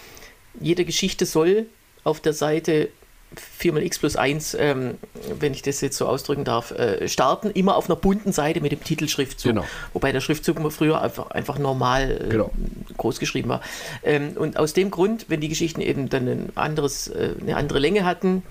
jede 0.59 0.83
Geschichte 0.83 1.25
soll 1.25 1.67
auf 2.03 2.19
der 2.19 2.33
Seite 2.33 2.89
4 3.35 3.73
mal 3.73 3.83
x 3.83 3.99
plus 3.99 4.15
1, 4.15 4.55
ähm, 4.59 4.95
wenn 5.39 5.53
ich 5.53 5.61
das 5.61 5.81
jetzt 5.81 5.97
so 5.97 6.07
ausdrücken 6.07 6.43
darf, 6.43 6.71
äh, 6.71 7.07
starten, 7.07 7.49
immer 7.51 7.75
auf 7.75 7.89
einer 7.89 7.95
bunten 7.95 8.31
Seite 8.31 8.61
mit 8.61 8.71
dem 8.71 8.83
Titelschriftzug. 8.83 9.51
Genau. 9.51 9.65
Wobei 9.93 10.11
der 10.11 10.21
Schriftzug 10.21 10.55
früher 10.71 11.01
einfach, 11.01 11.31
einfach 11.31 11.57
normal 11.57 12.21
äh, 12.25 12.29
genau. 12.29 12.51
groß 12.97 13.19
geschrieben 13.19 13.49
war. 13.49 13.61
Ähm, 14.03 14.33
und 14.35 14.57
aus 14.57 14.73
dem 14.73 14.91
Grund, 14.91 15.25
wenn 15.27 15.41
die 15.41 15.49
Geschichten 15.49 15.81
eben 15.81 16.09
dann 16.09 16.27
ein 16.27 16.49
anderes, 16.55 17.07
äh, 17.07 17.31
eine 17.41 17.57
andere 17.57 17.79
Länge 17.79 18.05
hatten, 18.05 18.43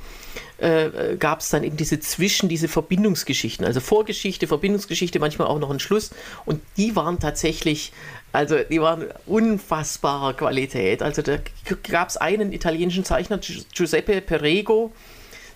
äh, 0.58 1.16
gab 1.16 1.40
es 1.40 1.48
dann 1.48 1.64
eben 1.64 1.76
diese 1.76 2.00
Zwischen, 2.00 2.48
diese 2.48 2.69
Verbindungsgeschichten, 2.69 3.64
also 3.64 3.81
Vorgeschichte, 3.81 4.46
Verbindungsgeschichte, 4.46 5.18
manchmal 5.18 5.49
auch 5.49 5.59
noch 5.59 5.70
ein 5.70 5.80
Schluss. 5.80 6.11
Und 6.44 6.61
die 6.76 6.97
waren 6.97 7.18
tatsächlich 7.18 7.92
also 8.35 8.59
die 8.68 8.80
waren 8.80 9.04
unfassbarer 9.26 10.35
Qualität. 10.35 11.02
Also 11.02 11.23
da 11.23 11.38
gab 11.85 12.09
es 12.09 12.16
einen 12.16 12.52
italienischen 12.52 13.04
Zeichner, 13.04 13.38
Giuseppe 13.38 14.20
Perego, 14.20 14.92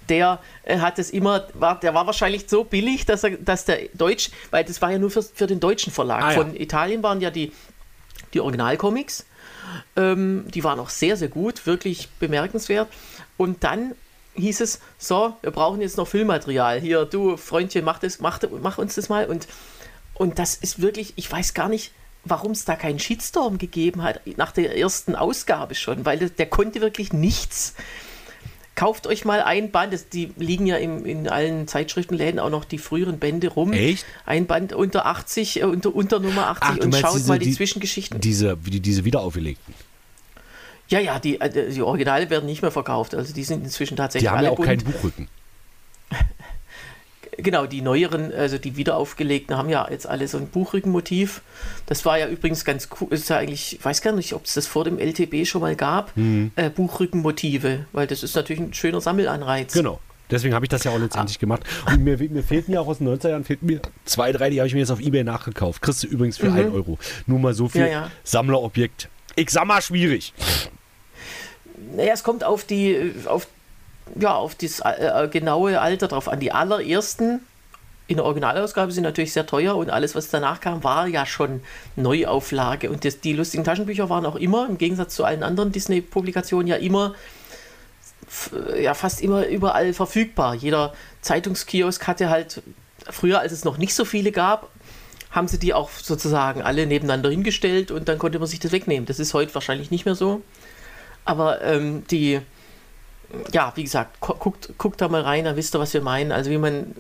der 0.08 0.38
äh, 0.62 0.78
hat 0.78 1.00
es 1.00 1.10
immer, 1.10 1.48
war, 1.54 1.80
der 1.80 1.94
war 1.94 2.06
wahrscheinlich 2.06 2.48
so 2.48 2.62
billig, 2.62 3.04
dass 3.04 3.24
er, 3.24 3.30
dass 3.30 3.64
der 3.64 3.88
Deutsch, 3.94 4.30
weil 4.52 4.64
das 4.64 4.80
war 4.80 4.92
ja 4.92 4.98
nur 4.98 5.10
für, 5.10 5.22
für 5.22 5.48
den 5.48 5.58
deutschen 5.58 5.92
Verlag. 5.92 6.22
Ah, 6.22 6.32
ja. 6.32 6.38
Von 6.38 6.54
Italien 6.54 7.02
waren 7.02 7.20
ja 7.20 7.30
die, 7.30 7.52
die 8.32 8.40
Originalcomics. 8.40 9.26
Ähm, 9.96 10.46
die 10.54 10.62
waren 10.62 10.78
auch 10.78 10.88
sehr, 10.88 11.16
sehr 11.16 11.28
gut, 11.28 11.66
wirklich 11.66 12.08
bemerkenswert. 12.20 12.88
Und 13.36 13.64
dann 13.64 13.96
hieß 14.38 14.60
es, 14.60 14.80
so, 14.98 15.34
wir 15.42 15.50
brauchen 15.50 15.80
jetzt 15.80 15.96
noch 15.96 16.08
Filmmaterial. 16.08 16.80
Hier, 16.80 17.04
du 17.04 17.36
Freundchen, 17.36 17.84
mach, 17.84 17.98
das, 17.98 18.20
mach, 18.20 18.40
mach 18.62 18.78
uns 18.78 18.94
das 18.94 19.08
mal. 19.08 19.26
Und, 19.26 19.46
und 20.14 20.38
das 20.38 20.54
ist 20.54 20.80
wirklich, 20.80 21.12
ich 21.16 21.30
weiß 21.30 21.54
gar 21.54 21.68
nicht, 21.68 21.92
warum 22.24 22.52
es 22.52 22.64
da 22.64 22.76
keinen 22.76 22.98
Shitstorm 22.98 23.58
gegeben 23.58 24.02
hat, 24.02 24.20
nach 24.36 24.52
der 24.52 24.76
ersten 24.76 25.14
Ausgabe 25.14 25.74
schon, 25.74 26.04
weil 26.04 26.18
der, 26.18 26.30
der 26.30 26.46
konnte 26.46 26.80
wirklich 26.80 27.12
nichts. 27.12 27.74
Kauft 28.74 29.08
euch 29.08 29.24
mal 29.24 29.42
ein 29.42 29.72
Band, 29.72 29.92
das, 29.92 30.08
die 30.08 30.32
liegen 30.36 30.66
ja 30.66 30.76
im, 30.76 31.04
in 31.04 31.28
allen 31.28 31.66
Zeitschriftenläden 31.66 32.38
auch 32.38 32.50
noch 32.50 32.64
die 32.64 32.78
früheren 32.78 33.18
Bände 33.18 33.48
rum. 33.48 33.72
Echt? 33.72 34.06
Ein 34.24 34.46
Band 34.46 34.72
unter 34.72 35.06
80, 35.06 35.62
äh, 35.62 35.64
unter, 35.64 35.92
unter 35.92 36.20
Nummer 36.20 36.46
80 36.48 36.62
Ach, 36.62 36.84
und 36.84 36.94
schaut 36.94 37.14
diese, 37.16 37.28
mal 37.28 37.38
die, 37.40 37.46
die, 37.46 37.54
Zwischengeschichten. 37.54 38.20
Diese, 38.20 38.56
die, 38.56 38.78
diese 38.78 39.04
wiederaufgelegten. 39.04 39.74
Ja, 40.88 41.00
ja, 41.00 41.18
die, 41.18 41.40
äh, 41.40 41.70
die 41.70 41.82
Originale 41.82 42.30
werden 42.30 42.46
nicht 42.46 42.62
mehr 42.62 42.70
verkauft. 42.70 43.14
Also 43.14 43.34
die 43.34 43.44
sind 43.44 43.64
inzwischen 43.64 43.96
tatsächlich. 43.96 44.30
Die 44.30 44.34
haben 44.34 44.44
ja 44.44 44.50
auch 44.50 44.56
bunt. 44.56 44.68
keinen 44.68 44.84
Buchrücken. 44.84 45.28
Genau, 47.40 47.66
die 47.66 47.82
neueren, 47.82 48.32
also 48.32 48.58
die 48.58 48.76
wiederaufgelegten, 48.76 49.56
haben 49.56 49.68
ja 49.68 49.86
jetzt 49.88 50.08
alle 50.08 50.26
so 50.26 50.38
ein 50.38 50.48
Buchrückenmotiv. 50.48 51.42
Das 51.86 52.04
war 52.04 52.18
ja 52.18 52.26
übrigens 52.26 52.64
ganz 52.64 52.88
cool. 53.00 53.06
Ist 53.12 53.30
ja 53.30 53.36
eigentlich, 53.36 53.78
ich 53.78 53.84
weiß 53.84 54.02
gar 54.02 54.12
nicht, 54.12 54.32
ob 54.32 54.44
es 54.44 54.54
das 54.54 54.66
vor 54.66 54.82
dem 54.82 54.98
LTB 54.98 55.46
schon 55.46 55.60
mal 55.60 55.76
gab, 55.76 56.16
mhm. 56.16 56.50
äh, 56.56 56.68
Buchrückenmotive, 56.68 57.86
weil 57.92 58.08
das 58.08 58.24
ist 58.24 58.34
natürlich 58.34 58.60
ein 58.60 58.74
schöner 58.74 59.00
Sammelanreiz. 59.00 59.72
Genau. 59.72 60.00
Deswegen 60.30 60.52
habe 60.52 60.64
ich 60.64 60.68
das 60.68 60.82
ja 60.82 60.90
auch 60.90 60.98
letztendlich 60.98 61.38
ah. 61.38 61.40
gemacht. 61.40 61.62
Und 61.86 62.02
mir, 62.02 62.18
mir 62.18 62.42
fehlten 62.42 62.72
ja 62.72 62.80
auch 62.80 62.88
aus 62.88 62.98
den 62.98 63.08
90er 63.08 63.28
Jahren, 63.28 63.44
fehlten 63.44 63.66
mir 63.66 63.80
zwei, 64.04 64.32
drei, 64.32 64.50
die 64.50 64.58
habe 64.58 64.66
ich 64.66 64.74
mir 64.74 64.80
jetzt 64.80 64.90
auf 64.90 65.00
Ebay 65.00 65.22
nachgekauft. 65.22 65.80
Kriegst 65.80 66.02
du 66.02 66.08
übrigens 66.08 66.38
für 66.38 66.50
mhm. 66.50 66.58
1 66.58 66.74
Euro. 66.74 66.98
Nur 67.26 67.38
mal 67.38 67.54
so 67.54 67.68
viel 67.68 67.82
ja, 67.82 67.86
ja. 67.86 68.10
Sammlerobjekt. 68.24 69.08
Ich 69.36 69.50
sag 69.50 69.64
mal 69.64 69.80
schwierig. 69.80 70.34
Naja, 71.94 72.12
es 72.12 72.22
kommt 72.22 72.44
auf 72.44 72.64
die, 72.64 73.14
auf 73.26 73.46
ja, 74.18 74.34
auf 74.34 74.54
das 74.54 74.80
äh, 74.80 75.24
äh, 75.24 75.28
genaue 75.28 75.80
Alter 75.80 76.08
drauf 76.08 76.28
an. 76.28 76.40
Die 76.40 76.52
allerersten 76.52 77.40
in 78.06 78.16
der 78.16 78.24
Originalausgabe 78.24 78.90
sind 78.90 79.04
natürlich 79.04 79.34
sehr 79.34 79.46
teuer 79.46 79.76
und 79.76 79.90
alles, 79.90 80.14
was 80.14 80.30
danach 80.30 80.62
kam, 80.62 80.82
war 80.82 81.06
ja 81.06 81.26
schon 81.26 81.60
Neuauflage. 81.94 82.90
Und 82.90 83.04
das, 83.04 83.20
die 83.20 83.34
lustigen 83.34 83.64
Taschenbücher 83.64 84.08
waren 84.08 84.24
auch 84.24 84.36
immer, 84.36 84.66
im 84.66 84.78
Gegensatz 84.78 85.14
zu 85.14 85.24
allen 85.24 85.42
anderen 85.42 85.72
Disney-Publikationen, 85.72 86.66
ja 86.66 86.76
immer 86.76 87.14
ja 88.76 88.94
fast 88.94 89.20
immer 89.20 89.46
überall 89.46 89.92
verfügbar. 89.92 90.54
Jeder 90.54 90.92
Zeitungskiosk 91.22 92.06
hatte 92.06 92.28
halt 92.28 92.62
früher, 93.10 93.40
als 93.40 93.52
es 93.52 93.64
noch 93.64 93.78
nicht 93.78 93.94
so 93.94 94.04
viele 94.04 94.32
gab, 94.32 94.68
haben 95.30 95.48
sie 95.48 95.58
die 95.58 95.74
auch 95.74 95.90
sozusagen 95.90 96.62
alle 96.62 96.86
nebeneinander 96.86 97.30
hingestellt 97.30 97.90
und 97.90 98.08
dann 98.08 98.18
konnte 98.18 98.38
man 98.38 98.48
sich 98.48 98.60
das 98.60 98.72
wegnehmen. 98.72 99.06
Das 99.06 99.18
ist 99.18 99.34
heute 99.34 99.54
wahrscheinlich 99.54 99.90
nicht 99.90 100.04
mehr 100.04 100.14
so. 100.14 100.42
Aber 101.28 101.60
ähm, 101.60 102.04
die, 102.10 102.40
ja, 103.52 103.70
wie 103.74 103.82
gesagt, 103.82 104.18
guckt, 104.20 104.70
guckt 104.78 104.98
da 105.02 105.08
mal 105.08 105.20
rein, 105.20 105.44
dann 105.44 105.56
wisst 105.56 105.74
ihr, 105.74 105.78
was 105.78 105.92
wir 105.92 106.00
meinen. 106.00 106.32
Also 106.32 106.50
wie 106.50 106.56
man, 106.56 106.94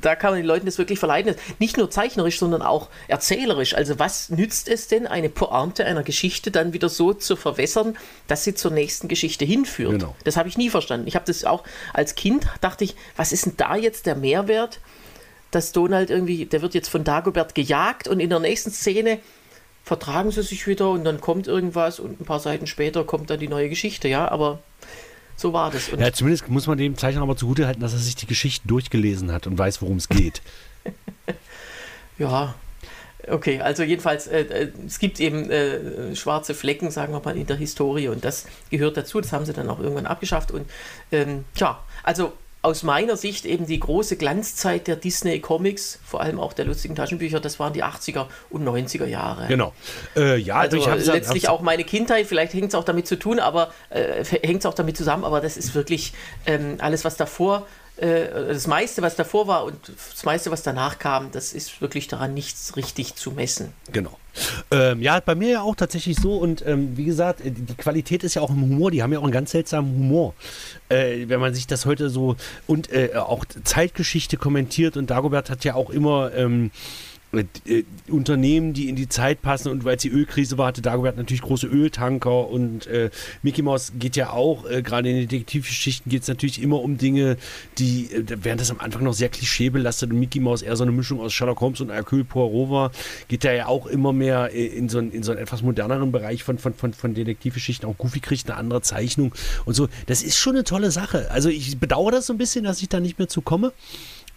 da 0.00 0.16
kann 0.16 0.32
man 0.32 0.40
den 0.40 0.46
Leuten 0.46 0.66
das 0.66 0.76
wirklich 0.76 0.98
verleiten. 0.98 1.36
Nicht 1.60 1.76
nur 1.76 1.88
zeichnerisch, 1.88 2.40
sondern 2.40 2.62
auch 2.62 2.88
erzählerisch. 3.06 3.76
Also 3.76 4.00
was 4.00 4.28
nützt 4.30 4.68
es 4.68 4.88
denn, 4.88 5.06
eine 5.06 5.28
Pointe 5.28 5.84
einer 5.84 6.02
Geschichte 6.02 6.50
dann 6.50 6.72
wieder 6.72 6.88
so 6.88 7.14
zu 7.14 7.36
verwässern, 7.36 7.96
dass 8.26 8.42
sie 8.42 8.56
zur 8.56 8.72
nächsten 8.72 9.06
Geschichte 9.06 9.44
hinführt? 9.44 9.92
Genau. 9.92 10.16
Das 10.24 10.36
habe 10.36 10.48
ich 10.48 10.58
nie 10.58 10.68
verstanden. 10.68 11.06
Ich 11.06 11.14
habe 11.14 11.26
das 11.26 11.44
auch 11.44 11.62
als 11.92 12.16
Kind, 12.16 12.48
dachte 12.60 12.82
ich, 12.82 12.96
was 13.14 13.30
ist 13.30 13.46
denn 13.46 13.54
da 13.56 13.76
jetzt 13.76 14.06
der 14.06 14.16
Mehrwert? 14.16 14.80
dass 15.52 15.70
Donald 15.70 16.10
irgendwie, 16.10 16.46
der 16.46 16.62
wird 16.62 16.74
jetzt 16.74 16.88
von 16.88 17.04
Dagobert 17.04 17.54
gejagt 17.54 18.08
und 18.08 18.18
in 18.18 18.28
der 18.28 18.40
nächsten 18.40 18.72
Szene 18.72 19.20
vertragen 19.84 20.30
sie 20.30 20.42
sich 20.42 20.66
wieder 20.66 20.90
und 20.90 21.04
dann 21.04 21.20
kommt 21.20 21.46
irgendwas 21.46 22.00
und 22.00 22.20
ein 22.20 22.24
paar 22.24 22.40
Seiten 22.40 22.66
später 22.66 23.04
kommt 23.04 23.30
dann 23.30 23.38
die 23.38 23.48
neue 23.48 23.68
Geschichte, 23.68 24.08
ja, 24.08 24.28
aber 24.28 24.60
so 25.36 25.52
war 25.52 25.70
das. 25.70 25.90
Und 25.90 26.00
ja, 26.00 26.12
zumindest 26.12 26.48
muss 26.48 26.66
man 26.66 26.78
dem 26.78 26.96
Zeichner 26.96 27.22
aber 27.22 27.36
zugutehalten, 27.36 27.82
dass 27.82 27.92
er 27.92 27.98
sich 27.98 28.16
die 28.16 28.26
Geschichten 28.26 28.66
durchgelesen 28.68 29.30
hat 29.30 29.46
und 29.46 29.58
weiß, 29.58 29.82
worum 29.82 29.98
es 29.98 30.08
geht. 30.08 30.40
ja, 32.18 32.54
okay, 33.28 33.60
also 33.60 33.82
jedenfalls, 33.82 34.26
äh, 34.26 34.40
äh, 34.42 34.72
es 34.86 34.98
gibt 34.98 35.20
eben 35.20 35.50
äh, 35.50 36.16
schwarze 36.16 36.54
Flecken, 36.54 36.90
sagen 36.90 37.12
wir 37.12 37.20
mal, 37.20 37.36
in 37.36 37.46
der 37.46 37.56
Historie 37.56 38.08
und 38.08 38.24
das 38.24 38.46
gehört 38.70 38.96
dazu, 38.96 39.20
das 39.20 39.32
haben 39.32 39.44
sie 39.44 39.52
dann 39.52 39.68
auch 39.68 39.80
irgendwann 39.80 40.06
abgeschafft 40.06 40.50
und 40.50 40.68
ähm, 41.12 41.44
ja, 41.56 41.82
also 42.02 42.32
aus 42.64 42.82
meiner 42.82 43.16
Sicht 43.16 43.44
eben 43.44 43.66
die 43.66 43.78
große 43.78 44.16
Glanzzeit 44.16 44.86
der 44.86 44.96
Disney 44.96 45.40
Comics, 45.40 46.00
vor 46.04 46.20
allem 46.20 46.40
auch 46.40 46.52
der 46.52 46.64
lustigen 46.64 46.94
Taschenbücher, 46.94 47.38
das 47.38 47.60
waren 47.60 47.72
die 47.72 47.84
80er 47.84 48.26
und 48.50 48.64
90er 48.66 49.04
Jahre. 49.06 49.46
Genau. 49.48 49.72
Äh, 50.16 50.38
ja, 50.38 50.56
also 50.56 50.76
ich 50.76 50.88
hab's, 50.88 51.06
letztlich 51.06 51.44
hab's, 51.44 51.52
auch 51.52 51.60
meine 51.60 51.84
Kindheit, 51.84 52.26
vielleicht 52.26 52.54
hängt 52.54 52.68
es 52.68 52.74
auch 52.74 52.84
damit 52.84 53.06
zu 53.06 53.18
tun, 53.18 53.38
aber 53.38 53.72
äh, 53.90 54.24
hängt 54.24 54.60
es 54.60 54.66
auch 54.66 54.74
damit 54.74 54.96
zusammen, 54.96 55.24
aber 55.24 55.40
das 55.40 55.56
ist 55.56 55.74
wirklich 55.74 56.14
ähm, 56.46 56.76
alles, 56.78 57.04
was 57.04 57.16
davor 57.16 57.66
äh, 57.96 58.26
das 58.48 58.66
meiste, 58.66 59.02
was 59.02 59.14
davor 59.14 59.46
war 59.46 59.64
und 59.64 59.76
das 59.88 60.24
meiste, 60.24 60.50
was 60.50 60.62
danach 60.62 60.98
kam, 60.98 61.30
das 61.32 61.52
ist 61.52 61.80
wirklich 61.80 62.08
daran 62.08 62.34
nichts 62.34 62.76
richtig 62.76 63.14
zu 63.14 63.32
messen. 63.32 63.72
Genau. 63.92 64.18
Ähm, 64.70 65.00
ja, 65.02 65.20
bei 65.20 65.34
mir 65.34 65.50
ja 65.50 65.62
auch 65.62 65.76
tatsächlich 65.76 66.16
so 66.16 66.36
und 66.36 66.66
ähm, 66.66 66.96
wie 66.96 67.04
gesagt, 67.04 67.40
äh, 67.40 67.50
die 67.50 67.74
Qualität 67.74 68.24
ist 68.24 68.34
ja 68.34 68.42
auch 68.42 68.50
im 68.50 68.62
Humor, 68.62 68.90
die 68.90 69.02
haben 69.02 69.12
ja 69.12 69.18
auch 69.18 69.24
einen 69.24 69.32
ganz 69.32 69.52
seltsamen 69.52 69.94
Humor. 69.94 70.34
Äh, 70.88 71.28
wenn 71.28 71.40
man 71.40 71.54
sich 71.54 71.66
das 71.66 71.86
heute 71.86 72.10
so 72.10 72.36
und 72.66 72.92
äh, 72.92 73.10
auch 73.14 73.44
Zeitgeschichte 73.44 74.36
kommentiert 74.36 74.96
und 74.96 75.10
Dagobert 75.10 75.50
hat 75.50 75.64
ja 75.64 75.74
auch 75.74 75.90
immer 75.90 76.32
ähm, 76.34 76.70
äh, 77.38 77.84
Unternehmen, 78.08 78.72
die 78.72 78.88
in 78.88 78.96
die 78.96 79.08
Zeit 79.08 79.42
passen 79.42 79.70
und 79.70 79.84
weil 79.84 79.96
es 79.96 80.02
die 80.02 80.10
Ölkrise 80.10 80.58
war, 80.58 80.68
hatte 80.68 80.82
Dagobert 80.82 81.16
natürlich 81.16 81.42
große 81.42 81.66
Öltanker 81.66 82.48
und 82.48 82.86
äh, 82.86 83.10
Mickey 83.42 83.62
Mouse 83.62 83.92
geht 83.98 84.16
ja 84.16 84.30
auch, 84.30 84.68
äh, 84.68 84.82
gerade 84.82 85.08
in 85.08 85.16
den 85.16 85.28
Detektivgeschichten 85.28 86.10
geht 86.10 86.22
es 86.22 86.28
natürlich 86.28 86.62
immer 86.62 86.80
um 86.80 86.98
Dinge, 86.98 87.36
die, 87.78 88.12
äh, 88.12 88.24
während 88.42 88.60
das 88.60 88.70
am 88.70 88.80
Anfang 88.80 89.04
noch 89.04 89.14
sehr 89.14 89.28
klischeebelastet 89.28 90.10
und 90.10 90.18
Mickey 90.18 90.40
Mouse 90.40 90.62
eher 90.62 90.76
so 90.76 90.84
eine 90.84 90.92
Mischung 90.92 91.20
aus 91.20 91.32
Sherlock 91.32 91.60
Holmes 91.60 91.80
und 91.80 91.90
Hercule 91.90 92.24
Poirot 92.24 92.70
war, 92.70 92.90
geht 93.28 93.44
er 93.44 93.54
ja 93.54 93.66
auch 93.66 93.86
immer 93.86 94.12
mehr 94.12 94.50
äh, 94.52 94.66
in 94.66 94.88
so, 94.88 94.98
in 94.98 95.22
so 95.22 95.32
einen 95.32 95.40
etwas 95.40 95.62
moderneren 95.62 96.12
Bereich 96.12 96.44
von, 96.44 96.58
von, 96.58 96.74
von, 96.74 96.92
von 96.92 97.14
Detektivgeschichten. 97.14 97.88
Auch 97.88 97.96
Goofy 97.98 98.20
kriegt 98.20 98.48
eine 98.48 98.58
andere 98.58 98.82
Zeichnung 98.82 99.34
und 99.64 99.74
so. 99.74 99.88
Das 100.06 100.22
ist 100.22 100.36
schon 100.36 100.54
eine 100.54 100.64
tolle 100.64 100.90
Sache. 100.90 101.30
Also 101.30 101.48
ich 101.48 101.78
bedauere 101.78 102.12
das 102.12 102.26
so 102.26 102.32
ein 102.32 102.38
bisschen, 102.38 102.64
dass 102.64 102.82
ich 102.82 102.88
da 102.88 103.00
nicht 103.00 103.18
mehr 103.18 103.28
zu 103.28 103.42
komme. 103.42 103.72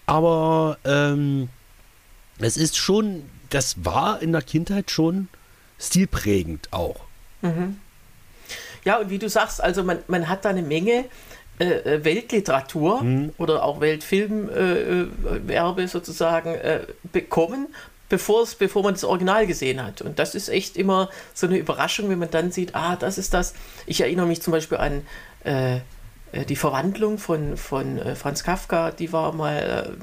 Aber 0.06 0.78
ähm, 0.86 1.50
es 2.40 2.58
ist 2.58 2.78
schon, 2.78 3.24
das 3.50 3.86
war 3.86 4.22
in 4.22 4.32
der 4.32 4.42
Kindheit 4.42 4.92
schon 4.92 5.30
stilprägend 5.80 6.72
auch. 6.72 7.02
Mhm. 7.42 7.78
Ja, 8.84 9.00
und 9.00 9.10
wie 9.10 9.20
du 9.20 9.30
sagst, 9.30 9.62
also 9.62 9.84
man, 9.84 10.00
man 10.08 10.30
hat 10.30 10.46
da 10.46 10.50
eine 10.50 10.62
Menge 10.62 11.06
äh, 11.60 11.66
äh 11.66 12.06
Weltliteratur 12.06 13.04
mhm. 13.04 13.34
oder 13.38 13.64
auch 13.64 13.82
Weltfilmwerbe 13.82 15.82
äh, 15.82 15.84
äh 15.84 15.88
sozusagen 15.88 16.56
äh, 16.56 16.82
bekommen, 17.12 17.68
bevor 18.10 18.48
man 18.84 18.94
das 18.94 19.04
Original 19.04 19.46
gesehen 19.46 19.84
hat. 19.84 20.02
Und 20.02 20.20
das 20.20 20.36
ist 20.36 20.50
echt 20.50 20.78
immer 20.78 21.10
so 21.34 21.48
eine 21.48 21.58
Überraschung, 21.58 22.10
wenn 22.10 22.20
man 22.20 22.32
dann 22.32 22.52
sieht, 22.52 22.76
ah, 22.76 22.96
das 22.96 23.18
ist 23.18 23.34
das. 23.34 23.54
Ich 23.86 24.02
erinnere 24.02 24.28
mich 24.28 24.42
zum 24.42 24.52
Beispiel 24.52 24.78
an 24.78 25.06
äh, 25.44 25.80
die 26.34 26.56
Verwandlung 26.56 27.18
von, 27.18 27.58
von 27.58 28.00
Franz 28.16 28.44
Kafka, 28.44 28.92
die 28.92 29.14
war 29.14 29.32
mal 29.34 29.96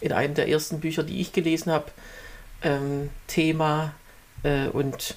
in 0.00 0.12
einem 0.12 0.34
der 0.34 0.48
ersten 0.48 0.80
Bücher, 0.80 1.02
die 1.02 1.20
ich 1.20 1.32
gelesen 1.32 1.72
habe, 1.72 1.86
ähm, 2.62 3.10
Thema. 3.26 3.94
Äh, 4.42 4.68
und 4.68 5.16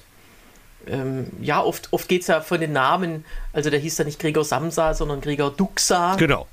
ähm, 0.86 1.30
ja, 1.40 1.62
oft, 1.62 1.92
oft 1.92 2.08
geht 2.08 2.22
es 2.22 2.26
ja 2.28 2.40
von 2.40 2.60
den 2.60 2.72
Namen, 2.72 3.24
also 3.52 3.70
der 3.70 3.78
hieß 3.78 3.98
ja 3.98 4.04
nicht 4.04 4.18
Gregor 4.18 4.44
Samsa, 4.44 4.94
sondern 4.94 5.20
Gregor 5.20 5.50
Duxa. 5.50 6.16
Genau. 6.16 6.48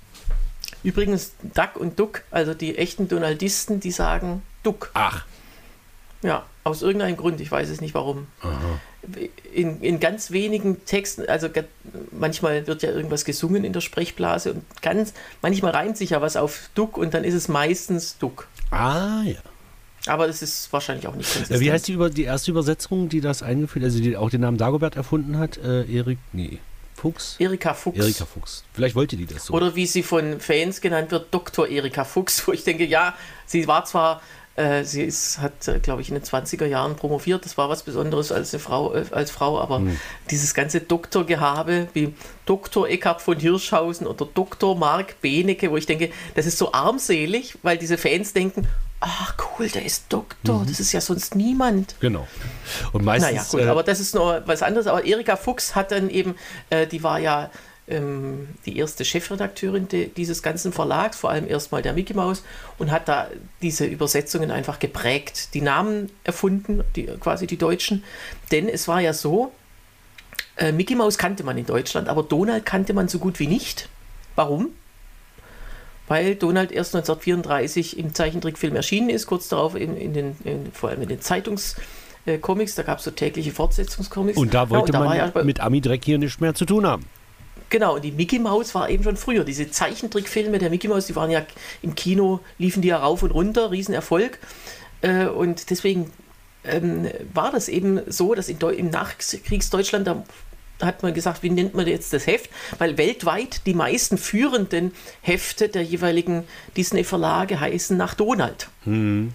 Übrigens, 0.83 1.33
Duck 1.41 1.75
und 1.75 1.99
Duck, 1.99 2.23
also 2.31 2.53
die 2.53 2.77
echten 2.77 3.07
Donaldisten, 3.07 3.79
die 3.79 3.91
sagen 3.91 4.43
Duck. 4.63 4.91
Ach. 4.93 5.25
Ja, 6.21 6.45
aus 6.63 6.81
irgendeinem 6.81 7.17
Grund, 7.17 7.41
ich 7.41 7.51
weiß 7.51 7.69
es 7.69 7.81
nicht 7.81 7.95
warum. 7.95 8.27
Aha. 8.41 8.79
In, 9.53 9.81
in 9.81 9.99
ganz 9.99 10.31
wenigen 10.31 10.85
Texten, 10.85 11.27
also 11.27 11.47
manchmal 12.11 12.67
wird 12.67 12.83
ja 12.83 12.91
irgendwas 12.91 13.25
gesungen 13.25 13.63
in 13.63 13.73
der 13.73 13.81
Sprechblase 13.81 14.53
und 14.53 14.63
ganz, 14.81 15.13
manchmal 15.41 15.71
reimt 15.71 15.97
sich 15.97 16.11
ja 16.11 16.21
was 16.21 16.35
auf 16.35 16.69
Duck 16.75 16.97
und 16.97 17.13
dann 17.13 17.23
ist 17.23 17.33
es 17.33 17.47
meistens 17.47 18.17
Duck. 18.17 18.47
Ah, 18.71 19.21
ja. 19.23 19.39
Aber 20.05 20.27
das 20.27 20.41
ist 20.41 20.71
wahrscheinlich 20.71 21.07
auch 21.07 21.15
nicht 21.15 21.31
konsistent. 21.31 21.59
Wie 21.59 21.71
heißt 21.71 21.87
die, 21.87 21.93
über, 21.93 22.09
die 22.09 22.23
erste 22.23 22.51
Übersetzung, 22.51 23.09
die 23.09 23.21
das 23.21 23.43
eingeführt, 23.43 23.83
also 23.83 23.99
die 23.99 24.15
auch 24.15 24.29
den 24.29 24.41
Namen 24.41 24.57
Dagobert 24.57 24.95
erfunden 24.95 25.37
hat? 25.37 25.57
Äh, 25.57 25.83
Erik, 25.91 26.19
nee. 26.31 26.59
Fuchs? 26.95 27.37
Erika 27.39 27.73
Fuchs. 27.73 27.97
Erika 27.97 28.25
Fuchs. 28.25 28.63
Vielleicht 28.73 28.95
wollte 28.95 29.15
die 29.15 29.25
das 29.25 29.45
so. 29.45 29.53
Oder 29.53 29.75
wie 29.75 29.85
sie 29.85 30.03
von 30.03 30.39
Fans 30.39 30.81
genannt 30.81 31.11
wird, 31.11 31.33
Dr. 31.33 31.67
Erika 31.67 32.03
Fuchs, 32.03 32.43
wo 32.47 32.51
ich 32.51 32.63
denke, 32.63 32.85
ja, 32.85 33.15
sie 33.45 33.67
war 33.67 33.85
zwar 33.85 34.21
äh, 34.59 34.83
sie 34.83 35.03
ist, 35.03 35.39
hat, 35.39 35.67
äh, 35.67 35.79
glaube 35.79 36.01
ich, 36.01 36.09
in 36.09 36.15
den 36.15 36.23
20er 36.23 36.65
Jahren 36.65 36.95
promoviert. 36.95 37.45
Das 37.45 37.57
war 37.57 37.69
was 37.69 37.83
Besonderes 37.83 38.31
als, 38.31 38.53
eine 38.53 38.59
Frau, 38.59 38.93
äh, 38.93 39.05
als 39.11 39.31
Frau. 39.31 39.59
Aber 39.59 39.79
mhm. 39.79 39.97
dieses 40.29 40.53
ganze 40.53 40.81
Doktorgehabe 40.81 41.87
wie 41.93 42.13
Dr. 42.45 42.89
Eckhard 42.89 43.21
von 43.21 43.39
Hirschhausen 43.39 44.05
oder 44.05 44.25
Dr. 44.25 44.75
Mark 44.75 45.21
Benecke, 45.21 45.71
wo 45.71 45.77
ich 45.77 45.85
denke, 45.85 46.11
das 46.35 46.45
ist 46.45 46.57
so 46.57 46.73
armselig, 46.73 47.57
weil 47.63 47.77
diese 47.77 47.97
Fans 47.97 48.33
denken, 48.33 48.67
ach 48.99 49.35
cool, 49.37 49.69
der 49.69 49.85
ist 49.85 50.05
Doktor, 50.09 50.59
mhm. 50.59 50.67
das 50.67 50.81
ist 50.81 50.91
ja 50.91 50.99
sonst 50.99 51.35
niemand. 51.35 51.95
Genau. 52.01 52.27
Und 52.91 53.05
meistens. 53.05 53.31
Naja, 53.31 53.45
gut, 53.49 53.61
äh, 53.61 53.67
aber 53.67 53.83
das 53.83 54.01
ist 54.01 54.13
nur 54.13 54.43
was 54.45 54.61
anderes. 54.61 54.87
Aber 54.87 55.05
Erika 55.05 55.37
Fuchs 55.37 55.75
hat 55.75 55.91
dann 55.91 56.09
eben, 56.09 56.35
äh, 56.69 56.85
die 56.85 57.01
war 57.01 57.19
ja 57.19 57.49
ähm, 57.89 58.49
die 58.65 58.77
erste 58.77 59.03
Chefredakteurin 59.03 59.87
de, 59.87 60.09
dieses 60.09 60.43
ganzen 60.43 60.71
Verlags, 60.71 61.17
vor 61.17 61.29
allem 61.29 61.47
erstmal 61.47 61.81
der 61.81 61.93
Mickey 61.93 62.13
Mouse, 62.13 62.43
und 62.77 62.91
hat 62.91 63.07
da 63.07 63.27
diese 63.61 63.85
Übersetzungen 63.85 64.51
einfach 64.51 64.79
geprägt, 64.79 65.53
die 65.53 65.61
Namen 65.61 66.11
erfunden, 66.23 66.83
die, 66.95 67.05
quasi 67.19 67.47
die 67.47 67.57
Deutschen. 67.57 68.03
Denn 68.51 68.69
es 68.69 68.87
war 68.87 69.01
ja 69.01 69.13
so, 69.13 69.51
äh, 70.57 70.71
Mickey 70.71 70.95
Mouse 70.95 71.17
kannte 71.17 71.43
man 71.43 71.57
in 71.57 71.65
Deutschland, 71.65 72.07
aber 72.07 72.23
Donald 72.23 72.65
kannte 72.65 72.93
man 72.93 73.07
so 73.07 73.19
gut 73.19 73.39
wie 73.39 73.47
nicht. 73.47 73.89
Warum? 74.35 74.69
Weil 76.07 76.35
Donald 76.35 76.71
erst 76.71 76.95
1934 76.95 77.97
im 77.97 78.13
Zeichentrickfilm 78.13 78.75
erschienen 78.75 79.09
ist, 79.09 79.27
kurz 79.27 79.47
darauf 79.47 79.75
in, 79.75 79.95
in 79.95 80.13
den, 80.13 80.35
in, 80.43 80.71
vor 80.71 80.89
allem 80.89 81.01
in 81.01 81.09
den 81.09 81.19
Zeitungs- 81.19 81.75
Comics, 82.41 82.75
da 82.75 82.83
gab 82.83 82.99
es 82.99 83.05
so 83.05 83.11
tägliche 83.11 83.51
Fortsetzungscomics. 83.51 84.37
Und 84.37 84.53
da 84.53 84.69
wollte 84.69 84.91
ja, 84.91 84.99
und 84.99 85.05
da 85.05 85.09
man 85.09 85.33
ja 85.33 85.43
mit 85.43 85.61
Ami-Dreck 85.61 86.05
hier 86.05 86.19
nichts 86.19 86.39
mehr 86.39 86.53
zu 86.53 86.65
tun 86.65 86.85
haben. 86.85 87.05
Genau, 87.69 87.95
und 87.95 88.03
die 88.03 88.11
Mickey 88.11 88.39
Mouse 88.39 88.73
war 88.73 88.89
eben 88.89 89.03
schon 89.03 89.17
früher. 89.17 89.43
Diese 89.43 89.69
Zeichentrickfilme 89.69 90.57
der 90.57 90.69
Mickey 90.69 90.87
Mouse, 90.87 91.05
die 91.05 91.15
waren 91.15 91.29
ja 91.29 91.45
im 91.81 91.95
Kino, 91.95 92.39
liefen 92.57 92.81
die 92.81 92.89
ja 92.89 92.97
rauf 92.97 93.23
und 93.23 93.31
runter, 93.31 93.71
Riesenerfolg. 93.71 94.39
Äh, 95.01 95.25
und 95.25 95.69
deswegen 95.69 96.11
ähm, 96.63 97.09
war 97.33 97.51
das 97.51 97.69
eben 97.69 98.01
so, 98.07 98.33
dass 98.33 98.49
in 98.49 98.59
im 98.59 98.89
Nachkriegsdeutschland, 98.89 100.07
da 100.07 100.23
hat 100.81 101.03
man 101.03 101.13
gesagt, 101.13 101.43
wie 101.43 101.49
nennt 101.49 101.75
man 101.75 101.87
jetzt 101.87 102.13
das 102.13 102.25
Heft? 102.25 102.49
Weil 102.77 102.97
weltweit 102.97 103.65
die 103.65 103.73
meisten 103.73 104.17
führenden 104.17 104.93
Hefte 105.21 105.69
der 105.69 105.83
jeweiligen 105.83 106.45
Disney-Verlage 106.75 107.59
heißen 107.59 107.95
nach 107.97 108.13
Donald. 108.13 108.69
Mhm. 108.85 109.33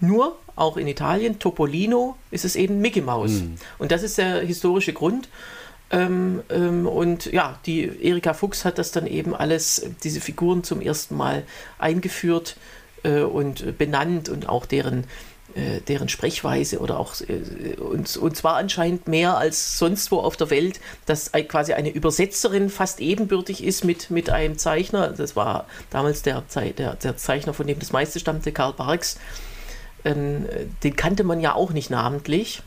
Nur, 0.00 0.38
auch 0.56 0.76
in 0.76 0.88
Italien, 0.88 1.38
Topolino 1.38 2.16
ist 2.30 2.44
es 2.44 2.56
eben 2.56 2.80
Mickey 2.80 3.00
Mouse. 3.00 3.42
Mhm. 3.42 3.56
Und 3.78 3.92
das 3.92 4.02
ist 4.02 4.18
der 4.18 4.40
historische 4.40 4.92
Grund. 4.92 5.28
Ähm, 5.92 6.42
ähm, 6.50 6.86
und 6.86 7.26
ja, 7.26 7.58
die 7.66 7.82
Erika 8.02 8.32
Fuchs 8.32 8.64
hat 8.64 8.78
das 8.78 8.92
dann 8.92 9.06
eben 9.06 9.34
alles, 9.34 9.86
diese 10.02 10.20
Figuren 10.20 10.64
zum 10.64 10.80
ersten 10.80 11.16
Mal 11.16 11.44
eingeführt 11.78 12.56
äh, 13.02 13.20
und 13.20 13.78
benannt 13.78 14.30
und 14.30 14.48
auch 14.48 14.64
deren 14.64 15.04
äh, 15.54 15.82
deren 15.82 16.08
Sprechweise 16.08 16.78
oder 16.78 16.98
auch, 16.98 17.14
äh, 17.20 17.74
und, 17.78 18.16
und 18.16 18.36
zwar 18.36 18.56
anscheinend 18.56 19.06
mehr 19.06 19.36
als 19.36 19.76
sonst 19.76 20.10
wo 20.10 20.18
auf 20.18 20.34
der 20.38 20.48
Welt, 20.48 20.80
dass 21.04 21.30
quasi 21.32 21.74
eine 21.74 21.90
Übersetzerin 21.90 22.70
fast 22.70 23.00
ebenbürtig 23.00 23.62
ist 23.62 23.84
mit, 23.84 24.10
mit 24.10 24.30
einem 24.30 24.56
Zeichner. 24.56 25.08
Das 25.08 25.36
war 25.36 25.66
damals 25.90 26.22
der, 26.22 26.42
der, 26.78 26.94
der 26.94 27.16
Zeichner, 27.18 27.52
von 27.52 27.66
dem 27.66 27.78
das 27.78 27.92
meiste 27.92 28.18
stammte, 28.18 28.50
Karl 28.50 28.72
Barks. 28.72 29.18
Ähm, 30.06 30.46
den 30.82 30.96
kannte 30.96 31.22
man 31.22 31.38
ja 31.40 31.54
auch 31.54 31.72
nicht 31.72 31.90
namentlich. 31.90 32.62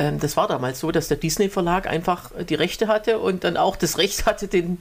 Ähm, 0.00 0.18
das 0.18 0.36
war 0.36 0.48
damals 0.48 0.80
so, 0.80 0.90
dass 0.90 1.08
der 1.08 1.18
Disney-Verlag 1.18 1.86
einfach 1.86 2.30
die 2.48 2.54
Rechte 2.54 2.88
hatte 2.88 3.18
und 3.18 3.44
dann 3.44 3.58
auch 3.58 3.76
das 3.76 3.98
Recht 3.98 4.24
hatte, 4.26 4.48
den 4.48 4.78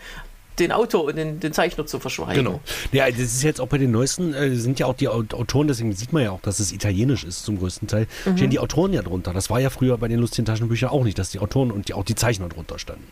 den 0.57 0.73
Autor 0.73 1.05
und 1.05 1.15
den, 1.15 1.39
den, 1.39 1.53
Zeichner 1.53 1.85
zu 1.85 1.99
verschweigen. 1.99 2.43
Genau. 2.43 2.59
Ja, 2.91 3.09
das 3.09 3.19
ist 3.19 3.43
jetzt 3.43 3.61
auch 3.61 3.69
bei 3.69 3.77
den 3.77 3.91
neuesten, 3.91 4.33
äh, 4.33 4.53
sind 4.55 4.77
ja 4.77 4.87
auch 4.87 4.93
die 4.93 5.07
Autoren, 5.07 5.69
deswegen 5.69 5.93
sieht 5.93 6.11
man 6.11 6.21
ja 6.21 6.31
auch, 6.31 6.41
dass 6.41 6.59
es 6.59 6.73
italienisch 6.73 7.23
ist 7.23 7.45
zum 7.45 7.59
größten 7.59 7.87
Teil, 7.87 8.07
mhm. 8.25 8.35
stehen 8.35 8.49
die 8.49 8.59
Autoren 8.59 8.91
ja 8.91 9.01
drunter. 9.01 9.31
Das 9.31 9.49
war 9.49 9.61
ja 9.61 9.69
früher 9.69 9.97
bei 9.97 10.09
den 10.09 10.19
lustigen 10.19 10.45
Taschenbüchern 10.45 10.89
auch 10.89 11.05
nicht, 11.05 11.17
dass 11.17 11.29
die 11.29 11.39
Autoren 11.39 11.71
und 11.71 11.87
die, 11.87 11.93
auch 11.93 12.03
die 12.03 12.15
Zeichner 12.15 12.49
drunter 12.49 12.77
standen. 12.77 13.07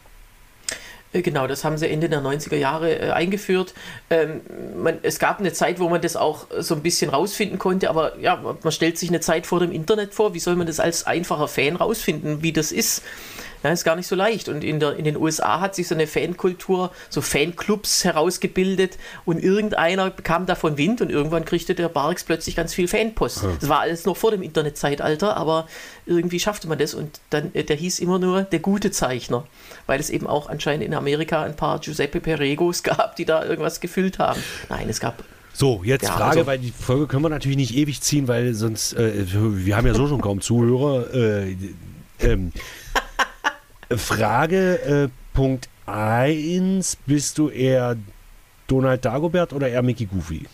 Äh, 1.18 1.22
genau, 1.22 1.48
das 1.48 1.64
haben 1.64 1.78
sie 1.78 1.90
Ende 1.90 2.10
der 2.10 2.22
90er 2.22 2.56
Jahre 2.56 3.00
äh, 3.00 3.12
eingeführt. 3.12 3.74
Ähm, 4.10 4.42
man, 4.78 5.00
es 5.04 5.20
gab 5.20 5.40
eine 5.40 5.54
Zeit, 5.54 5.80
wo 5.80 5.90
man 5.90 6.02
das 6.02 6.16
auch 6.16 6.48
so 6.60 6.76
ein 6.76 6.82
bisschen 6.82 7.10
rausfinden 7.10 7.60
konnte, 7.60 7.90
aber 7.90 8.18
ja, 8.20 8.36
man 8.36 8.72
stellt 8.72 8.98
sich 8.98 9.10
eine 9.10 9.20
Zeit 9.20 9.48
vor 9.48 9.60
dem 9.60 9.72
Internet 9.72 10.14
vor. 10.14 10.34
Wie 10.34 10.40
soll 10.40 10.56
man 10.56 10.68
das 10.68 10.80
als 10.80 11.06
einfacher 11.06 11.48
Fan 11.48 11.76
rausfinden, 11.76 12.44
wie 12.44 12.54
das 12.54 12.72
ist? 12.72 13.04
Ja, 13.64 13.72
ist 13.72 13.84
gar 13.84 13.96
nicht 13.96 14.08
so 14.08 14.16
leicht. 14.16 14.50
Und 14.50 14.64
in, 14.64 14.80
der, 14.80 14.96
in 14.96 15.04
den 15.04 15.18
USA 15.18 15.60
hat 15.60 15.76
sich 15.76 15.88
so 15.88 15.96
eine 15.96 16.08
Fankultur, 16.08 16.92
so 17.10 17.22
Fanclubs 17.22 18.04
herausgebildet 18.04 18.98
und 19.26 19.44
irgendeiner 19.44 20.10
bekam 20.10 20.46
davon 20.46 20.78
Wind 20.78 21.02
und 21.02 21.10
irgendwann 21.10 21.46
kriegte 21.46 21.76
der 21.76 21.90
Barks 21.90 22.24
plötzlich 22.24 22.56
ganz 22.56 22.74
viel 22.74 22.88
Fanpost. 22.88 23.44
Ja. 23.44 23.50
Das 23.60 23.70
war 23.70 23.80
alles 23.82 24.06
noch 24.06 24.18
vor 24.18 24.32
dem 24.32 24.42
Internetzeitalter, 24.42 25.36
aber 25.38 25.68
irgendwie 26.06 26.40
schaffte 26.40 26.68
man 26.68 26.78
das 26.78 26.94
und 26.94 27.20
dann, 27.30 27.54
äh, 27.54 27.64
der 27.64 27.76
hieß 27.76 28.00
immer 28.00 28.20
nur 28.20 28.44
der 28.44 28.60
gute 28.60 28.92
Zeichner, 28.92 29.46
weil 29.86 30.00
es 30.00 30.10
eben 30.10 30.28
auch 30.28 30.50
anscheinend 30.50 30.86
in 30.86 30.94
Amerika 30.94 31.44
ein 31.44 31.56
paar 31.56 31.80
Giuseppe 31.80 32.22
Peregos 32.22 32.84
gab, 32.84 33.16
die 33.16 33.26
da 33.26 33.44
irgendwas 33.44 33.80
gefüllt 33.80 34.20
haben. 34.20 34.42
Nein, 34.70 34.90
es 34.90 35.00
gab 35.00 35.24
so, 35.54 35.82
jetzt 35.84 36.04
ja, 36.04 36.12
Frage, 36.12 36.40
also, 36.40 36.46
weil 36.46 36.60
die 36.60 36.72
Folge 36.72 37.08
können 37.08 37.24
wir 37.24 37.30
natürlich 37.30 37.58
nicht 37.58 37.76
ewig 37.76 38.02
ziehen, 38.02 38.28
weil 38.28 38.54
sonst, 38.54 38.94
äh, 38.94 39.26
wir 39.34 39.76
haben 39.76 39.88
ja 39.88 39.96
so 39.96 40.08
schon 40.08 40.22
kaum 40.22 40.40
Zuhörer. 40.40 41.12
Äh, 41.16 41.58
ähm, 42.20 42.52
Frage 43.96 44.80
äh, 44.82 45.10
Punkt 45.34 45.70
1, 45.86 46.98
bist 47.06 47.38
du 47.38 47.50
eher 47.50 47.96
Donald 48.68 49.06
Dagobert 49.06 49.54
oder 49.54 49.70
eher 49.70 49.82
Mickey 49.82 50.06
Goofy? 50.06 50.46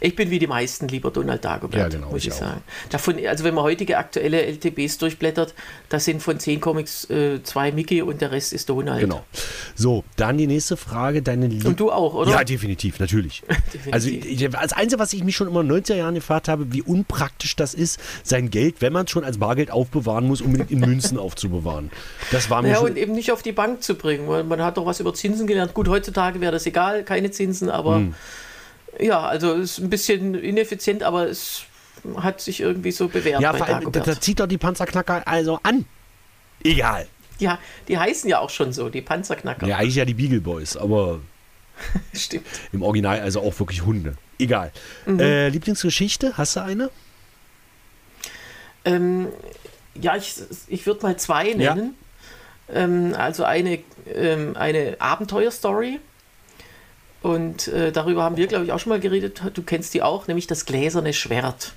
Ich 0.00 0.16
bin 0.16 0.30
wie 0.30 0.38
die 0.38 0.46
meisten 0.46 0.88
lieber 0.88 1.10
Donald 1.10 1.44
Dagobert, 1.44 1.74
ja, 1.80 1.88
genau, 1.88 2.10
muss 2.10 2.22
ich, 2.22 2.28
ich 2.28 2.34
sagen. 2.34 2.62
Davon, 2.90 3.16
also 3.26 3.44
wenn 3.44 3.54
man 3.54 3.64
heutige 3.64 3.98
aktuelle 3.98 4.44
LTBs 4.46 4.98
durchblättert, 4.98 5.54
da 5.88 6.00
sind 6.00 6.22
von 6.22 6.38
zehn 6.38 6.60
Comics 6.60 7.08
äh, 7.10 7.42
zwei 7.42 7.72
Mickey 7.72 8.02
und 8.02 8.20
der 8.20 8.32
Rest 8.32 8.52
ist 8.52 8.68
Donald. 8.68 9.00
Genau. 9.00 9.24
So, 9.74 10.04
dann 10.16 10.38
die 10.38 10.46
nächste 10.46 10.76
Frage. 10.76 11.22
Deine 11.22 11.46
Lie 11.46 11.66
und 11.66 11.80
du 11.80 11.90
auch, 11.90 12.14
oder? 12.14 12.30
Ja, 12.30 12.44
definitiv, 12.44 12.98
natürlich. 12.98 13.42
definitiv. 13.72 13.92
Also 13.92 14.08
ich, 14.08 14.56
als 14.56 14.72
Einzige, 14.72 15.00
was 15.00 15.12
ich 15.12 15.24
mich 15.24 15.36
schon 15.36 15.48
immer 15.48 15.60
in 15.60 15.68
den 15.68 15.82
90er 15.82 15.96
Jahren 15.96 16.14
gefragt 16.14 16.48
habe, 16.48 16.72
wie 16.72 16.82
unpraktisch 16.82 17.56
das 17.56 17.74
ist, 17.74 18.00
sein 18.22 18.50
Geld, 18.50 18.76
wenn 18.80 18.92
man 18.92 19.06
es 19.06 19.10
schon 19.10 19.24
als 19.24 19.38
Bargeld 19.38 19.70
aufbewahren 19.70 20.26
muss, 20.26 20.40
unbedingt 20.40 20.70
in 20.70 20.80
Münzen 20.80 21.18
aufzubewahren. 21.18 21.90
Das 22.30 22.50
war 22.50 22.62
mir 22.62 22.70
ja, 22.70 22.78
und 22.78 22.96
eben 22.96 23.12
nicht 23.12 23.32
auf 23.32 23.42
die 23.42 23.52
Bank 23.52 23.82
zu 23.82 23.94
bringen, 23.94 24.28
weil 24.28 24.44
man 24.44 24.62
hat 24.62 24.76
doch 24.76 24.86
was 24.86 25.00
über 25.00 25.14
Zinsen 25.14 25.46
gelernt. 25.46 25.74
Gut, 25.74 25.88
heutzutage 25.88 26.40
wäre 26.40 26.52
das 26.52 26.66
egal, 26.66 27.04
keine 27.04 27.30
Zinsen, 27.30 27.70
aber... 27.70 27.96
Hm 27.96 28.14
ja, 28.98 29.20
also 29.20 29.54
ist 29.54 29.78
ein 29.78 29.90
bisschen 29.90 30.34
ineffizient, 30.34 31.02
aber 31.02 31.28
es 31.28 31.64
hat 32.16 32.40
sich 32.40 32.60
irgendwie 32.60 32.92
so 32.92 33.08
bewährt. 33.08 33.40
Ja, 33.40 33.52
bei 33.52 33.66
allem, 33.66 33.92
da, 33.92 34.00
da 34.00 34.20
zieht 34.20 34.40
doch 34.40 34.46
die 34.46 34.58
Panzerknacker 34.58 35.26
also 35.26 35.58
an. 35.62 35.84
Egal. 36.62 37.06
Ja, 37.38 37.58
die 37.88 37.98
heißen 37.98 38.28
ja 38.30 38.38
auch 38.38 38.50
schon 38.50 38.72
so, 38.72 38.88
die 38.88 39.02
Panzerknacker. 39.02 39.66
Ja, 39.66 39.76
eigentlich 39.76 39.96
ja 39.96 40.04
die 40.04 40.14
Beagle 40.14 40.40
Boys, 40.40 40.76
aber 40.76 41.20
Stimmt. 42.14 42.46
im 42.72 42.82
Original 42.82 43.20
also 43.20 43.40
auch 43.40 43.58
wirklich 43.58 43.84
Hunde. 43.84 44.14
Egal. 44.38 44.72
Mhm. 45.04 45.20
Äh, 45.20 45.48
Lieblingsgeschichte, 45.48 46.36
hast 46.36 46.56
du 46.56 46.60
eine? 46.62 46.90
Ähm, 48.84 49.28
ja, 49.94 50.16
ich, 50.16 50.34
ich 50.68 50.86
würde 50.86 51.02
mal 51.02 51.18
zwei 51.18 51.52
nennen. 51.52 51.94
Ja. 52.68 52.74
Ähm, 52.74 53.14
also 53.16 53.44
eine, 53.44 53.80
ähm, 54.12 54.56
eine 54.56 54.96
Abenteuerstory 54.98 56.00
und 57.26 57.66
äh, 57.66 57.90
darüber 57.90 58.22
haben 58.22 58.36
wir, 58.36 58.46
glaube 58.46 58.64
ich, 58.64 58.72
auch 58.72 58.78
schon 58.78 58.90
mal 58.90 59.00
geredet. 59.00 59.42
Du 59.54 59.62
kennst 59.62 59.94
die 59.94 60.02
auch, 60.02 60.28
nämlich 60.28 60.46
das 60.46 60.64
gläserne 60.64 61.12
Schwert. 61.12 61.72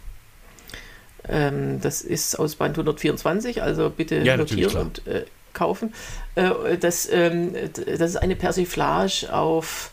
Ähm, 1.28 1.82
das 1.82 2.02
ist 2.02 2.38
aus 2.38 2.56
Band 2.56 2.78
124, 2.78 3.64
also 3.64 3.90
bitte 3.90 4.18
ja, 4.20 4.38
notieren 4.38 4.78
und 4.78 5.08
äh, 5.08 5.26
kaufen. 5.54 5.96
Äh, 6.36 6.78
das, 6.80 7.10
ähm, 7.12 7.56
das 7.74 8.12
ist 8.12 8.18
eine 8.18 8.36
Persiflage 8.36 9.34
auf 9.34 9.92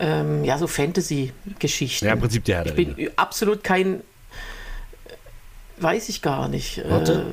ähm, 0.00 0.42
ja, 0.42 0.58
so 0.58 0.66
Fantasy-Geschichten. 0.66 2.06
Ja, 2.06 2.14
im 2.14 2.20
Prinzip 2.20 2.44
der 2.44 2.56
Herr 2.56 2.66
Ich 2.66 2.74
bin 2.74 3.10
absolut 3.14 3.62
kein. 3.62 4.00
Weiß 5.78 6.08
ich 6.08 6.22
gar 6.22 6.48
nicht. 6.48 6.82
Warte. 6.88 7.26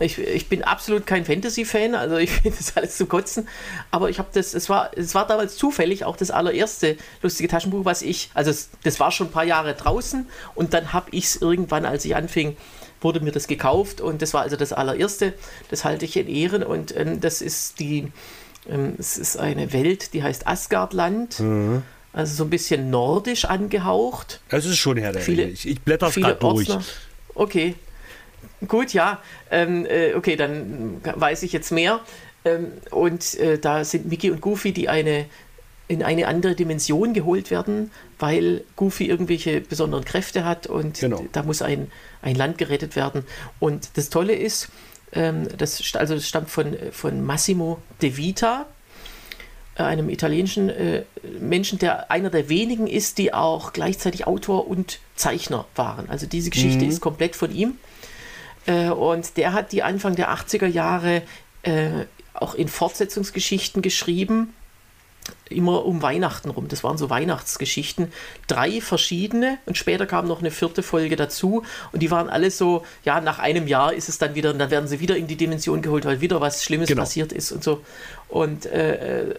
Ich, 0.00 0.18
ich 0.18 0.48
bin 0.48 0.64
absolut 0.64 1.06
kein 1.06 1.24
Fantasy-Fan, 1.24 1.94
also 1.94 2.16
ich 2.16 2.30
finde 2.42 2.56
das 2.56 2.76
alles 2.76 2.96
zu 2.96 3.06
kotzen. 3.06 3.48
Aber 3.90 4.10
ich 4.10 4.18
habe 4.18 4.28
das, 4.32 4.54
es 4.54 4.68
war, 4.68 4.90
es 4.96 5.14
war 5.14 5.26
damals 5.26 5.56
zufällig 5.56 6.04
auch 6.04 6.16
das 6.16 6.30
allererste 6.30 6.96
lustige 7.22 7.48
Taschenbuch, 7.48 7.84
was 7.84 8.02
ich, 8.02 8.30
also 8.34 8.50
es, 8.50 8.70
das 8.82 9.00
war 9.00 9.10
schon 9.10 9.28
ein 9.28 9.32
paar 9.32 9.44
Jahre 9.44 9.74
draußen 9.74 10.26
und 10.54 10.74
dann 10.74 10.92
habe 10.92 11.08
ich 11.12 11.24
es 11.24 11.36
irgendwann, 11.36 11.84
als 11.84 12.04
ich 12.04 12.16
anfing, 12.16 12.56
wurde 13.00 13.20
mir 13.20 13.32
das 13.32 13.46
gekauft 13.46 14.00
und 14.00 14.22
das 14.22 14.34
war 14.34 14.42
also 14.42 14.56
das 14.56 14.72
allererste. 14.72 15.34
Das 15.70 15.84
halte 15.84 16.06
ich 16.06 16.16
in 16.16 16.26
Ehren 16.26 16.62
und 16.62 16.96
ähm, 16.96 17.20
das 17.20 17.42
ist 17.42 17.78
die, 17.78 18.10
ähm, 18.68 18.94
es 18.98 19.18
ist 19.18 19.36
eine 19.36 19.72
Welt, 19.72 20.14
die 20.14 20.22
heißt 20.22 20.46
Asgardland. 20.46 21.38
Mhm. 21.38 21.82
Also 22.12 22.34
so 22.36 22.44
ein 22.44 22.50
bisschen 22.50 22.90
nordisch 22.90 23.44
angehaucht. 23.44 24.40
Das 24.48 24.64
ist 24.64 24.78
schon 24.78 24.96
her, 24.96 25.12
der 25.12 25.20
viele, 25.20 25.44
ich, 25.44 25.66
ich 25.68 25.80
blätter 25.80 26.06
es 26.06 26.14
gerade 26.14 26.36
durch. 26.36 26.68
Okay, 27.34 27.74
Gut, 28.66 28.92
ja. 28.92 29.20
Ähm, 29.50 29.86
äh, 29.86 30.14
okay, 30.14 30.36
dann 30.36 31.00
weiß 31.02 31.42
ich 31.42 31.52
jetzt 31.52 31.70
mehr. 31.70 32.00
Ähm, 32.44 32.72
und 32.90 33.34
äh, 33.38 33.58
da 33.58 33.84
sind 33.84 34.06
Mickey 34.06 34.30
und 34.30 34.40
Goofy, 34.40 34.72
die 34.72 34.88
eine 34.88 35.26
in 35.86 36.02
eine 36.02 36.28
andere 36.28 36.54
Dimension 36.54 37.12
geholt 37.12 37.50
werden, 37.50 37.90
weil 38.18 38.64
Goofy 38.76 39.06
irgendwelche 39.06 39.60
besonderen 39.60 40.04
Kräfte 40.04 40.44
hat 40.44 40.66
und 40.66 41.00
genau. 41.00 41.24
da 41.32 41.42
muss 41.42 41.60
ein, 41.60 41.90
ein 42.22 42.36
Land 42.36 42.56
gerettet 42.56 42.96
werden. 42.96 43.24
Und 43.60 43.90
das 43.98 44.08
Tolle 44.08 44.34
ist, 44.34 44.68
ähm, 45.12 45.46
das, 45.58 45.94
also 45.94 46.14
das 46.14 46.26
stammt 46.26 46.48
von, 46.48 46.74
von 46.90 47.22
Massimo 47.22 47.82
De 48.00 48.16
Vita, 48.16 48.66
äh, 49.76 49.82
einem 49.82 50.08
italienischen 50.08 50.70
äh, 50.70 51.02
Menschen, 51.38 51.78
der 51.78 52.10
einer 52.10 52.30
der 52.30 52.48
wenigen 52.48 52.86
ist, 52.86 53.18
die 53.18 53.34
auch 53.34 53.72
gleichzeitig 53.72 54.26
Autor 54.26 54.66
und 54.66 55.00
Zeichner 55.16 55.66
waren. 55.74 56.08
Also 56.08 56.26
diese 56.26 56.48
Geschichte 56.48 56.84
mhm. 56.84 56.90
ist 56.90 57.00
komplett 57.00 57.36
von 57.36 57.54
ihm. 57.54 57.74
Äh, 58.66 58.88
und 58.88 59.36
der 59.36 59.52
hat 59.52 59.72
die 59.72 59.82
Anfang 59.82 60.16
der 60.16 60.30
80er 60.30 60.66
Jahre 60.66 61.22
äh, 61.62 62.06
auch 62.34 62.54
in 62.54 62.68
Fortsetzungsgeschichten 62.68 63.82
geschrieben 63.82 64.54
immer 65.48 65.84
um 65.84 66.02
Weihnachten 66.02 66.50
rum. 66.50 66.68
Das 66.68 66.82
waren 66.84 66.98
so 66.98 67.10
Weihnachtsgeschichten. 67.10 68.12
Drei 68.46 68.80
verschiedene 68.80 69.58
und 69.66 69.76
später 69.76 70.06
kam 70.06 70.26
noch 70.26 70.40
eine 70.40 70.50
vierte 70.50 70.82
Folge 70.82 71.16
dazu 71.16 71.64
und 71.92 72.02
die 72.02 72.10
waren 72.10 72.28
alle 72.28 72.50
so, 72.50 72.84
ja, 73.04 73.20
nach 73.20 73.38
einem 73.38 73.66
Jahr 73.66 73.92
ist 73.92 74.08
es 74.08 74.18
dann 74.18 74.34
wieder, 74.34 74.50
und 74.50 74.58
dann 74.58 74.70
werden 74.70 74.88
sie 74.88 75.00
wieder 75.00 75.16
in 75.16 75.26
die 75.26 75.36
Dimension 75.36 75.82
geholt, 75.82 76.04
weil 76.04 76.20
wieder 76.20 76.40
was 76.40 76.64
Schlimmes 76.64 76.88
genau. 76.88 77.02
passiert 77.02 77.32
ist 77.32 77.52
und 77.52 77.62
so. 77.62 77.82
Und 78.28 78.66
äh, 78.66 79.28
äh 79.28 79.34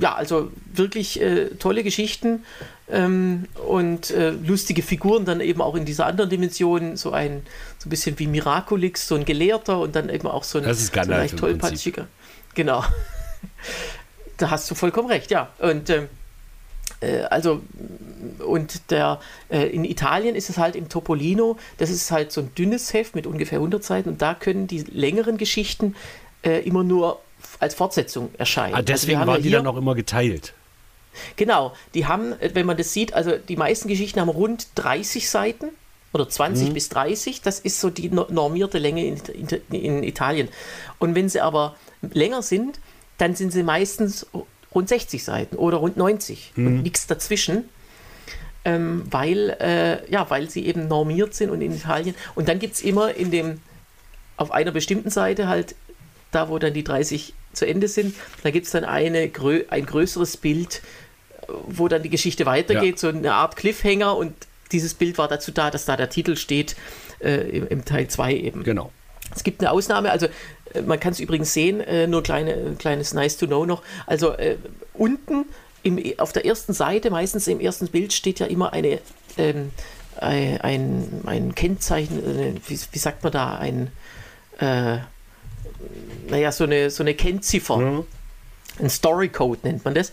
ja, 0.00 0.14
also 0.14 0.50
wirklich 0.72 1.20
äh, 1.20 1.50
tolle 1.50 1.84
Geschichten 1.84 2.44
ähm, 2.90 3.44
und 3.68 4.10
äh, 4.10 4.30
lustige 4.30 4.82
Figuren 4.82 5.24
dann 5.24 5.40
eben 5.40 5.62
auch 5.62 5.76
in 5.76 5.84
dieser 5.84 6.06
anderen 6.06 6.30
Dimension. 6.30 6.96
So 6.96 7.12
ein, 7.12 7.42
so 7.78 7.86
ein 7.86 7.90
bisschen 7.90 8.18
wie 8.18 8.26
Miraculix, 8.26 9.06
so 9.06 9.14
ein 9.14 9.24
Gelehrter 9.24 9.78
und 9.78 9.94
dann 9.94 10.08
eben 10.08 10.26
auch 10.26 10.42
so 10.42 10.58
ein, 10.58 10.74
so 10.74 11.00
leicht 11.02 11.38
tollpatschiger. 11.38 12.08
Genau 12.54 12.84
da 14.36 14.50
hast 14.50 14.70
du 14.70 14.74
vollkommen 14.74 15.08
recht, 15.08 15.30
ja. 15.30 15.48
Und 15.58 15.90
ähm, 15.90 16.08
äh, 17.00 17.22
also 17.22 17.60
und 18.46 18.90
der 18.90 19.20
äh, 19.48 19.66
in 19.66 19.84
Italien 19.84 20.34
ist 20.34 20.50
es 20.50 20.58
halt 20.58 20.76
im 20.76 20.88
Topolino, 20.88 21.56
das 21.78 21.90
ist 21.90 22.10
halt 22.10 22.32
so 22.32 22.40
ein 22.40 22.54
dünnes 22.54 22.92
Heft 22.92 23.14
mit 23.14 23.26
ungefähr 23.26 23.58
100 23.58 23.82
Seiten 23.82 24.08
und 24.10 24.22
da 24.22 24.34
können 24.34 24.66
die 24.66 24.80
längeren 24.82 25.38
Geschichten 25.38 25.94
äh, 26.42 26.60
immer 26.60 26.84
nur 26.84 27.20
als 27.60 27.74
Fortsetzung 27.74 28.30
erscheinen. 28.38 28.74
Ah, 28.74 28.78
also 28.78 28.86
deswegen 28.86 29.18
also 29.18 29.32
waren 29.32 29.36
ja 29.38 29.42
die 29.42 29.50
dann 29.50 29.66
auch 29.66 29.76
immer 29.76 29.94
geteilt. 29.94 30.54
Genau, 31.36 31.72
die 31.94 32.06
haben, 32.06 32.32
äh, 32.40 32.50
wenn 32.54 32.66
man 32.66 32.76
das 32.76 32.92
sieht, 32.92 33.14
also 33.14 33.36
die 33.36 33.56
meisten 33.56 33.88
Geschichten 33.88 34.20
haben 34.20 34.28
rund 34.28 34.68
30 34.76 35.28
Seiten 35.28 35.68
oder 36.12 36.28
20 36.28 36.68
mhm. 36.68 36.74
bis 36.74 36.88
30, 36.90 37.42
das 37.42 37.60
ist 37.60 37.80
so 37.80 37.90
die 37.90 38.08
normierte 38.08 38.78
Länge 38.78 39.04
in, 39.04 39.18
in, 39.70 39.80
in 39.80 40.02
Italien. 40.02 40.48
Und 40.98 41.14
wenn 41.14 41.28
sie 41.28 41.40
aber 41.40 41.76
länger 42.00 42.42
sind, 42.42 42.78
dann 43.18 43.34
sind 43.34 43.52
sie 43.52 43.62
meistens 43.62 44.26
rund 44.74 44.88
60 44.88 45.22
Seiten 45.22 45.56
oder 45.56 45.78
rund 45.78 45.96
90 45.96 46.52
mhm. 46.56 46.66
und 46.66 46.82
nichts 46.82 47.06
dazwischen. 47.06 47.68
ähm, 48.64 49.02
weil, 49.10 49.50
äh, 49.60 50.10
ja, 50.10 50.28
weil 50.30 50.48
sie 50.48 50.66
eben 50.66 50.88
normiert 50.88 51.34
sind 51.34 51.50
und 51.50 51.60
in 51.60 51.74
Italien. 51.74 52.14
Und 52.34 52.48
dann 52.48 52.58
gibt 52.58 52.74
es 52.74 52.80
immer 52.80 53.14
in 53.14 53.30
dem, 53.30 53.60
auf 54.36 54.50
einer 54.50 54.70
bestimmten 54.70 55.10
Seite 55.10 55.48
halt, 55.48 55.74
da 56.30 56.48
wo 56.48 56.58
dann 56.58 56.74
die 56.74 56.82
30 56.82 57.34
zu 57.52 57.66
Ende 57.66 57.88
sind, 57.88 58.14
da 58.42 58.50
gibt 58.50 58.66
es 58.66 58.72
dann 58.72 58.84
eine, 58.84 59.30
ein 59.68 59.86
größeres 59.86 60.38
Bild, 60.38 60.82
wo 61.68 61.88
dann 61.88 62.02
die 62.02 62.08
Geschichte 62.10 62.46
weitergeht, 62.46 62.94
ja. 62.94 62.98
so 62.98 63.08
eine 63.08 63.34
Art 63.34 63.56
Cliffhanger 63.56 64.16
und 64.16 64.34
dieses 64.72 64.94
Bild 64.94 65.18
war 65.18 65.28
dazu 65.28 65.52
da, 65.52 65.70
dass 65.70 65.84
da 65.84 65.96
der 65.96 66.10
Titel 66.10 66.36
steht, 66.36 66.74
äh, 67.20 67.48
im, 67.48 67.68
im, 67.68 67.84
Teil 67.84 68.08
2 68.08 68.34
eben. 68.34 68.64
Genau. 68.64 68.90
Es 69.34 69.44
gibt 69.44 69.60
eine 69.60 69.70
Ausnahme, 69.70 70.10
also 70.10 70.26
äh, 70.74 70.82
man 70.82 71.00
kann 71.00 71.12
es 71.12 71.20
übrigens 71.20 71.52
sehen, 71.52 71.80
äh, 71.80 72.06
nur 72.06 72.22
kleine, 72.22 72.74
kleines 72.78 73.14
Nice 73.14 73.36
to 73.36 73.46
Know 73.46 73.66
noch. 73.66 73.82
Also 74.06 74.32
äh, 74.32 74.56
unten 74.94 75.46
im, 75.82 76.00
auf 76.18 76.32
der 76.32 76.46
ersten 76.46 76.72
Seite, 76.72 77.10
meistens 77.10 77.46
im 77.46 77.60
ersten 77.60 77.88
Bild, 77.88 78.12
steht 78.12 78.40
ja 78.40 78.46
immer 78.46 78.72
eine, 78.72 79.00
ähm, 79.36 79.70
ein, 80.16 81.22
ein 81.26 81.54
Kennzeichen, 81.54 82.18
äh, 82.18 82.54
wie, 82.66 82.78
wie, 82.92 82.98
sagt 82.98 83.22
man 83.22 83.32
da, 83.32 83.56
ein, 83.56 83.90
äh, 84.58 84.98
naja, 86.28 86.52
so 86.52 86.64
eine, 86.64 86.90
so 86.90 87.02
eine 87.02 87.14
Kennziffer. 87.14 87.76
Mhm. 87.76 88.04
Ein 88.80 88.90
Storycode 88.90 89.62
nennt 89.64 89.84
man 89.84 89.94
das. 89.94 90.10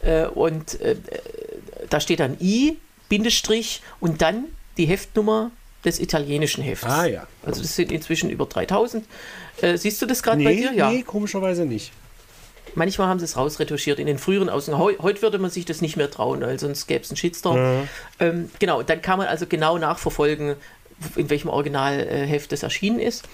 Äh, 0.00 0.26
und 0.26 0.78
da 1.90 1.98
steht 1.98 2.20
dann 2.20 2.36
I, 2.40 2.76
Bindestrich 3.08 3.82
und 3.98 4.22
dann 4.22 4.44
die 4.76 4.86
Heftnummer 4.86 5.50
des 5.84 6.00
italienischen 6.00 6.62
Hefts. 6.62 6.86
Ah 6.86 7.06
ja. 7.06 7.26
Also 7.44 7.62
das 7.62 7.76
sind 7.76 7.92
inzwischen 7.92 8.30
über 8.30 8.46
3000. 8.46 9.04
Äh, 9.60 9.76
siehst 9.76 10.00
du 10.00 10.06
das 10.06 10.22
gerade 10.22 10.38
nee, 10.38 10.44
bei 10.44 10.54
dir? 10.54 10.72
Ja. 10.72 10.90
Nee, 10.90 11.02
komischerweise 11.02 11.66
nicht. 11.66 11.92
Manchmal 12.74 13.08
haben 13.08 13.18
sie 13.18 13.24
es 13.24 13.36
rausretuschiert 13.36 13.98
in 13.98 14.06
den 14.06 14.18
früheren 14.18 14.48
Ausgaben. 14.48 14.78
Heu, 14.78 14.94
heute 15.00 15.22
würde 15.22 15.38
man 15.38 15.50
sich 15.50 15.64
das 15.64 15.80
nicht 15.80 15.96
mehr 15.96 16.10
trauen, 16.10 16.40
weil 16.40 16.58
sonst 16.58 16.86
gäbe 16.86 17.04
es 17.04 17.10
einen 17.10 17.16
Shitstorm. 17.16 17.58
Mhm. 17.60 17.88
Ähm, 18.18 18.50
genau, 18.58 18.82
dann 18.82 19.00
kann 19.00 19.18
man 19.18 19.28
also 19.28 19.46
genau 19.46 19.78
nachverfolgen, 19.78 20.56
in 21.16 21.30
welchem 21.30 21.48
Originalheft 21.50 22.50
das 22.50 22.62
erschienen 22.62 22.98
ist. 22.98 23.24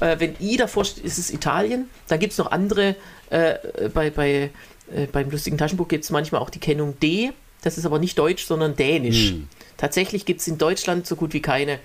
Äh, 0.00 0.16
wenn 0.18 0.36
I 0.40 0.56
davor 0.56 0.84
steht, 0.84 1.04
ist 1.04 1.18
es 1.18 1.30
Italien. 1.30 1.90
Dann 2.08 2.18
gibt 2.18 2.32
es 2.32 2.38
noch 2.38 2.50
andere, 2.50 2.96
äh, 3.30 3.54
bei, 3.92 4.10
bei, 4.10 4.50
äh, 4.94 5.06
beim 5.10 5.30
lustigen 5.30 5.58
Taschenbuch 5.58 5.88
gibt 5.88 6.04
es 6.04 6.10
manchmal 6.10 6.40
auch 6.40 6.50
die 6.50 6.60
Kennung 6.60 6.98
D. 7.00 7.32
Das 7.62 7.78
ist 7.78 7.86
aber 7.86 7.98
nicht 7.98 8.18
Deutsch, 8.18 8.44
sondern 8.44 8.76
Dänisch. 8.76 9.32
Mhm. 9.32 9.48
Tatsächlich 9.76 10.24
gibt 10.24 10.40
es 10.40 10.48
in 10.48 10.58
Deutschland 10.58 11.06
so 11.06 11.16
gut 11.16 11.32
wie 11.32 11.42
keine 11.42 11.78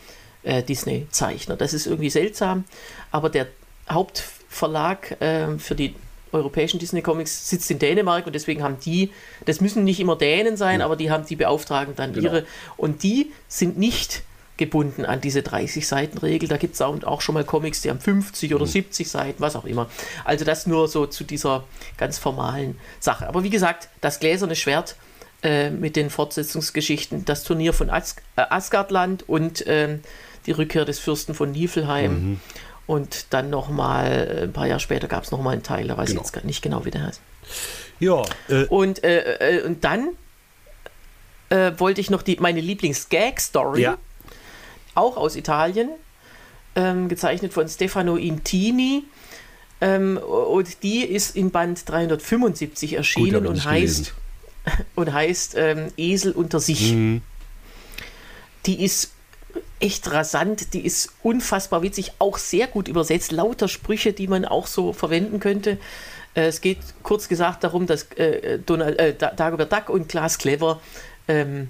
äh, 0.43 0.63
Disney-Zeichner. 0.63 1.56
Das 1.56 1.73
ist 1.73 1.88
irgendwie 1.88 2.10
seltsam, 2.10 2.65
aber 3.12 3.30
der 3.30 3.47
Hauptverlag 3.89 5.21
äh, 5.21 5.58
für 5.58 5.75
die 5.75 5.95
europäischen 6.32 6.80
Disney-Comics 6.80 7.49
sitzt 7.49 7.69
in 7.71 7.80
Dänemark 7.80 8.25
und 8.25 8.34
deswegen 8.34 8.63
haben 8.63 8.77
die, 8.84 9.12
das 9.45 9.60
müssen 9.60 9.84
nicht 9.84 9.99
immer 9.99 10.15
Dänen 10.15 10.56
sein, 10.58 10.80
ja. 10.80 10.86
aber 10.86 10.95
die 10.95 11.12
haben, 11.12 11.25
die 11.25 11.36
beauftragen 11.36 11.95
dann 11.95 12.13
genau. 12.13 12.25
ihre 12.25 12.45
und 12.77 13.04
die 13.04 13.32
sind 13.47 13.77
nicht 13.77 14.23
gebunden 14.58 15.06
an 15.06 15.19
diese 15.21 15.39
30-Seiten-Regel. 15.39 16.47
Da 16.47 16.58
gibt 16.58 16.75
es 16.75 16.82
auch, 16.82 17.01
auch, 17.04 17.21
schon 17.21 17.34
mal 17.34 17.43
Comics, 17.43 17.82
die 17.82 17.89
haben 17.89 17.99
50 17.99 18.54
oder 18.54 18.65
mhm. 18.65 18.69
70 18.69 19.10
Seiten, 19.10 19.41
was 19.41 19.56
auch 19.56 19.65
immer. 19.65 19.89
Also 20.23 20.45
das 20.45 20.67
nur 20.67 20.88
so 20.88 21.08
zu 21.08 21.23
dieser 21.23 21.63
ganz 21.97 22.19
formalen 22.19 22.77
Sache. 22.99 23.27
Aber 23.27 23.43
wie 23.43 23.49
gesagt, 23.49 23.89
das 24.01 24.19
gläserne 24.19 24.56
Schwert 24.56 24.95
äh, 25.43 25.71
mit 25.71 25.95
den 25.95 26.12
Fortsetzungsgeschichten, 26.12 27.25
das 27.25 27.43
Turnier 27.43 27.73
von 27.73 27.89
As 27.89 28.15
äh, 28.36 28.43
Asgardland 28.49 29.27
und 29.27 29.65
äh, 29.65 29.97
die 30.45 30.51
Rückkehr 30.51 30.86
des 30.86 30.99
Fürsten 30.99 31.34
von 31.34 31.51
Niflheim. 31.51 32.12
Mhm. 32.12 32.39
Und 32.86 33.25
dann 33.32 33.49
nochmal, 33.49 34.12
äh, 34.12 34.43
ein 34.43 34.54
paar 34.54 34.67
Jahre 34.67 34.80
später 34.80 35.08
gab 35.08 35.23
es 35.23 35.32
nochmal 35.32 35.54
einen 35.54 35.63
Teil, 35.63 35.88
da 35.88 35.97
weiß 35.97 36.10
genau. 36.10 36.21
ich 36.21 36.32
jetzt 36.32 36.45
nicht 36.45 36.62
genau, 36.62 36.86
wie 36.86 36.91
der 36.91 37.08
heißt. 37.08 37.21
Ja. 37.99 38.23
Äh, 38.49 38.65
und, 38.65 39.04
äh, 39.04 39.63
und 39.65 39.84
dann 39.84 40.10
wollte 41.49 41.99
ich 41.99 42.10
noch 42.10 42.21
die, 42.21 42.38
meine 42.39 42.62
Lieblings-Gag-Story, 42.62 43.82
ja. 43.82 43.97
auch 44.95 45.17
aus 45.17 45.36
Italien, 45.36 45.89
ähm, 46.75 47.10
gezeichnet 47.10 47.51
von 47.51 47.67
Stefano 47.67 48.15
Intini. 48.15 49.04
Ähm, 49.82 50.17
und 50.17 50.82
die 50.84 51.04
ist 51.04 51.36
in 51.36 51.51
Band 51.51 51.89
375 51.89 52.93
erschienen 52.93 53.43
Gut, 53.43 53.47
und 53.47 53.65
heißt 53.65 54.13
und 54.95 55.13
heißt 55.13 55.56
ähm, 55.58 55.88
Esel 55.97 56.32
unter 56.32 56.60
sich. 56.60 56.93
Mhm. 56.93 57.21
Die 58.65 58.84
ist 58.84 59.12
echt 59.80 60.12
rasant, 60.12 60.74
die 60.74 60.86
ist 60.86 61.12
unfassbar 61.24 61.82
witzig, 61.82 62.13
auch 62.19 62.38
sehr 62.38 62.67
gut 62.67 62.88
übersetzt, 62.88 63.32
lauter 63.32 63.67
Sprüche, 63.67 64.13
die 64.13 64.28
man 64.28 64.45
auch 64.45 64.67
so 64.67 64.93
verwenden 64.93 65.39
könnte. 65.39 65.78
Äh, 66.36 66.45
es 66.45 66.62
geht 66.62 66.80
kurz 67.04 67.28
gesagt 67.28 67.63
darum, 67.63 67.88
dass 67.88 68.04
äh, 68.13 68.60
Donald, 68.60 69.00
äh, 69.00 69.13
Dagobert 69.15 69.71
Duck 69.71 69.89
und 69.89 70.08
Klaas 70.08 70.38
Clever 70.38 70.80
ähm, 71.28 71.69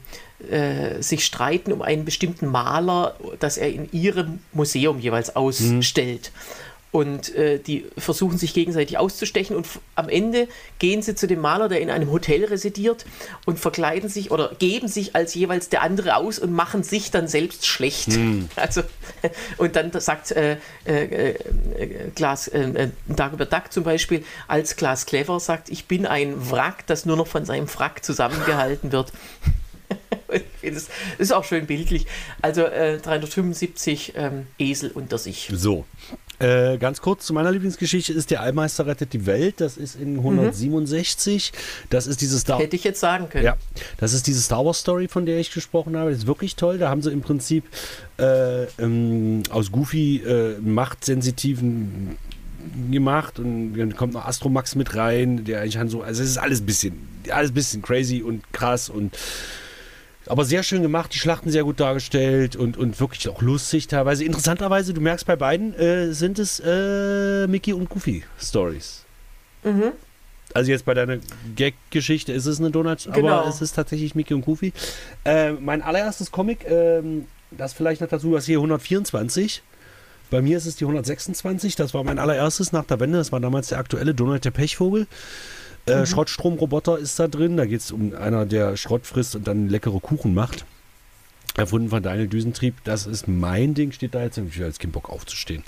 äh, 0.50 1.02
sich 1.02 1.26
streiten 1.26 1.72
um 1.72 1.82
einen 1.82 2.06
bestimmten 2.06 2.48
Maler, 2.48 3.16
das 3.40 3.58
er 3.58 3.72
in 3.72 3.92
ihrem 3.92 4.40
Museum 4.54 5.00
jeweils 5.00 5.36
ausstellt. 5.36 6.32
Mhm 6.34 6.71
und 6.92 7.34
äh, 7.36 7.58
die 7.58 7.86
versuchen 7.98 8.38
sich 8.38 8.54
gegenseitig 8.54 8.98
auszustechen 8.98 9.56
und 9.56 9.66
am 9.96 10.10
Ende 10.10 10.48
gehen 10.80 11.02
sie 11.02 11.16
zu 11.16 11.26
dem 11.26 11.40
Maler, 11.40 11.70
der 11.70 11.80
in 11.80 11.90
einem 11.90 12.12
Hotel 12.12 12.44
residiert 12.46 13.06
und 13.46 13.60
verkleiden 13.60 14.10
sich 14.10 14.30
oder 14.30 14.54
geben 14.60 14.90
sich 14.90 15.16
als 15.16 15.34
jeweils 15.34 15.70
der 15.70 15.84
andere 15.84 16.18
aus 16.18 16.38
und 16.38 16.52
machen 16.52 16.84
sich 16.84 17.10
dann 17.10 17.28
selbst 17.28 17.66
schlecht. 17.66 18.10
Mm. 18.10 18.42
Also 18.56 18.84
und 19.58 19.76
dann 19.76 19.92
sagt 20.00 20.32
äh, 20.32 20.58
äh, 20.86 21.32
äh 21.32 21.36
Glas 22.14 22.48
äh, 22.48 22.62
äh, 22.62 22.90
Dagobert 23.08 23.52
Duck 23.52 23.72
zum 23.72 23.84
Beispiel 23.84 24.24
als 24.48 24.76
Glas 24.76 25.06
Clever 25.06 25.40
sagt, 25.40 25.70
ich 25.70 25.86
bin 25.86 26.06
ein 26.06 26.52
Wrack, 26.52 26.86
das 26.88 27.06
nur 27.06 27.18
noch 27.18 27.28
von 27.28 27.46
seinem 27.46 27.68
Frack 27.68 28.04
zusammengehalten 28.04 28.92
wird. 28.92 29.12
das 30.62 30.90
ist 31.18 31.34
auch 31.34 31.44
schön 31.44 31.66
bildlich. 31.66 32.06
Also 32.42 32.64
äh, 32.64 32.98
375 32.98 34.14
ähm, 34.16 34.48
Esel 34.58 34.92
unter 34.92 35.18
sich. 35.18 35.50
So, 35.54 35.86
äh, 36.42 36.80
ganz 36.80 37.02
kurz 37.02 37.28
zu 37.28 37.34
meiner 37.34 37.52
Lieblingsgeschichte 37.52 38.14
ist 38.14 38.32
der 38.32 38.42
Allmeister 38.42 38.88
rettet 38.88 39.14
die 39.14 39.28
Welt. 39.28 39.62
Das 39.62 39.78
ist 39.78 39.96
in 39.96 40.18
167. 40.18 41.52
Mhm. 41.52 41.58
Das 41.92 42.08
ist 42.08 42.20
dieses 42.22 42.42
Star 42.42 42.60
Hätte 42.60 42.76
ich 42.76 42.84
jetzt 42.84 43.00
sagen 43.00 43.30
können. 43.30 43.46
Ja, 43.46 43.58
das 43.98 44.14
ist 44.14 44.26
diese 44.26 44.42
Star 44.42 44.66
Wars 44.66 44.80
Story, 44.80 45.08
von 45.08 45.28
der 45.28 45.38
ich 45.38 45.54
gesprochen 45.54 45.96
habe. 45.96 46.10
Das 46.10 46.20
ist 46.20 46.28
wirklich 46.28 46.56
toll. 46.56 46.80
Da 46.80 46.90
haben 46.90 47.04
sie 47.04 47.12
im 47.12 47.22
Prinzip 47.22 47.66
äh, 48.18 48.64
ähm, 48.80 49.44
aus 49.52 49.72
Goofy 49.72 50.18
äh, 50.18 50.58
machtsensitiven 50.60 52.18
gemacht 52.90 53.38
und 53.40 53.76
dann 53.76 53.96
kommt 53.96 54.14
noch 54.14 54.26
Astromax 54.26 54.76
mit 54.76 54.96
rein, 54.96 55.46
der 55.46 55.62
eigentlich 55.62 55.92
so, 55.92 56.02
also 56.02 56.24
es 56.24 56.30
ist 56.30 56.38
alles 56.38 56.62
ein 56.62 56.66
bisschen, 56.66 57.08
alles 57.30 57.52
ein 57.52 57.54
bisschen 57.56 57.82
crazy 57.82 58.22
und 58.22 58.52
krass 58.54 58.90
und 58.90 59.18
aber 60.28 60.46
sehr 60.46 60.64
schön 60.64 60.82
gemacht, 60.82 61.14
die 61.14 61.20
Schlachten 61.20 61.50
sehr 61.50 61.64
gut 61.64 61.80
dargestellt 61.80 62.56
und, 62.56 62.78
und 62.78 63.00
wirklich 63.00 63.28
auch 63.30 63.42
lustig 63.42 63.88
teilweise. 63.88 64.24
Interessanterweise, 64.24 64.94
du 64.94 65.02
merkst 65.02 65.26
bei 65.26 65.36
beiden, 65.36 65.74
äh, 65.74 66.14
sind 66.14 66.40
es 66.40 66.62
äh, 66.64 67.48
Mickey 67.48 67.74
und 67.74 67.90
Goofy 67.90 68.24
Stories. 68.40 69.06
Mhm. 69.64 69.94
Also 70.54 70.72
jetzt 70.72 70.86
bei 70.86 70.94
deiner 70.94 71.18
Gag-Geschichte 71.56 72.34
ist 72.34 72.46
es 72.46 72.60
eine 72.60 72.72
Donut, 72.72 73.08
genau. 73.14 73.40
aber 73.40 73.50
es 73.50 73.62
ist 73.62 73.74
tatsächlich 73.74 74.16
Mickey 74.16 74.34
und 74.34 74.42
Goofy. 74.42 74.74
Äh, 75.24 75.54
mein 75.54 75.82
allererstes 75.82 76.32
Comic, 76.32 76.66
ähm, 76.68 77.26
das 77.52 77.74
vielleicht 77.74 78.02
noch 78.02 78.10
dazu, 78.10 78.34
was 78.34 78.46
hier 78.46 78.58
124. 78.58 79.64
Bei 80.30 80.42
mir 80.42 80.58
ist 80.58 80.66
es 80.66 80.78
die 80.78 80.86
126. 80.86 81.76
Das 81.76 81.94
war 81.94 82.04
mein 82.04 82.20
allererstes 82.20 82.72
nach 82.72 82.86
der 82.86 83.00
Wende. 83.00 83.18
Das 83.18 83.32
war 83.32 83.40
damals 83.40 83.68
der 83.68 83.80
aktuelle 83.80 84.14
Donald 84.16 84.46
der 84.46 84.52
Pechvogel. 84.52 85.08
Äh, 85.92 86.00
mhm. 86.00 86.06
Schrottstromroboter 86.06 86.98
ist 86.98 87.20
da 87.20 87.28
drin. 87.28 87.58
Da 87.58 87.66
geht 87.66 87.82
es 87.82 87.92
um 87.92 88.14
einer, 88.16 88.46
der 88.46 88.78
Schrott 88.78 89.06
frisst 89.06 89.36
und 89.36 89.48
dann 89.48 89.70
leckere 89.70 90.00
Kuchen 90.00 90.34
macht. 90.34 90.66
Erfunden 91.56 91.90
von 91.90 92.02
Daniel 92.02 92.28
Düsentrieb. 92.28 92.76
Das 92.84 93.06
ist 93.06 93.28
mein 93.28 93.74
Ding, 93.74 93.92
steht 93.92 94.16
da 94.16 94.24
jetzt. 94.24 94.38
Ich 94.38 94.56
habe 94.56 94.66
jetzt 94.66 94.80
keinen 94.80 94.92
Bock 94.92 95.10
aufzustehen. 95.10 95.64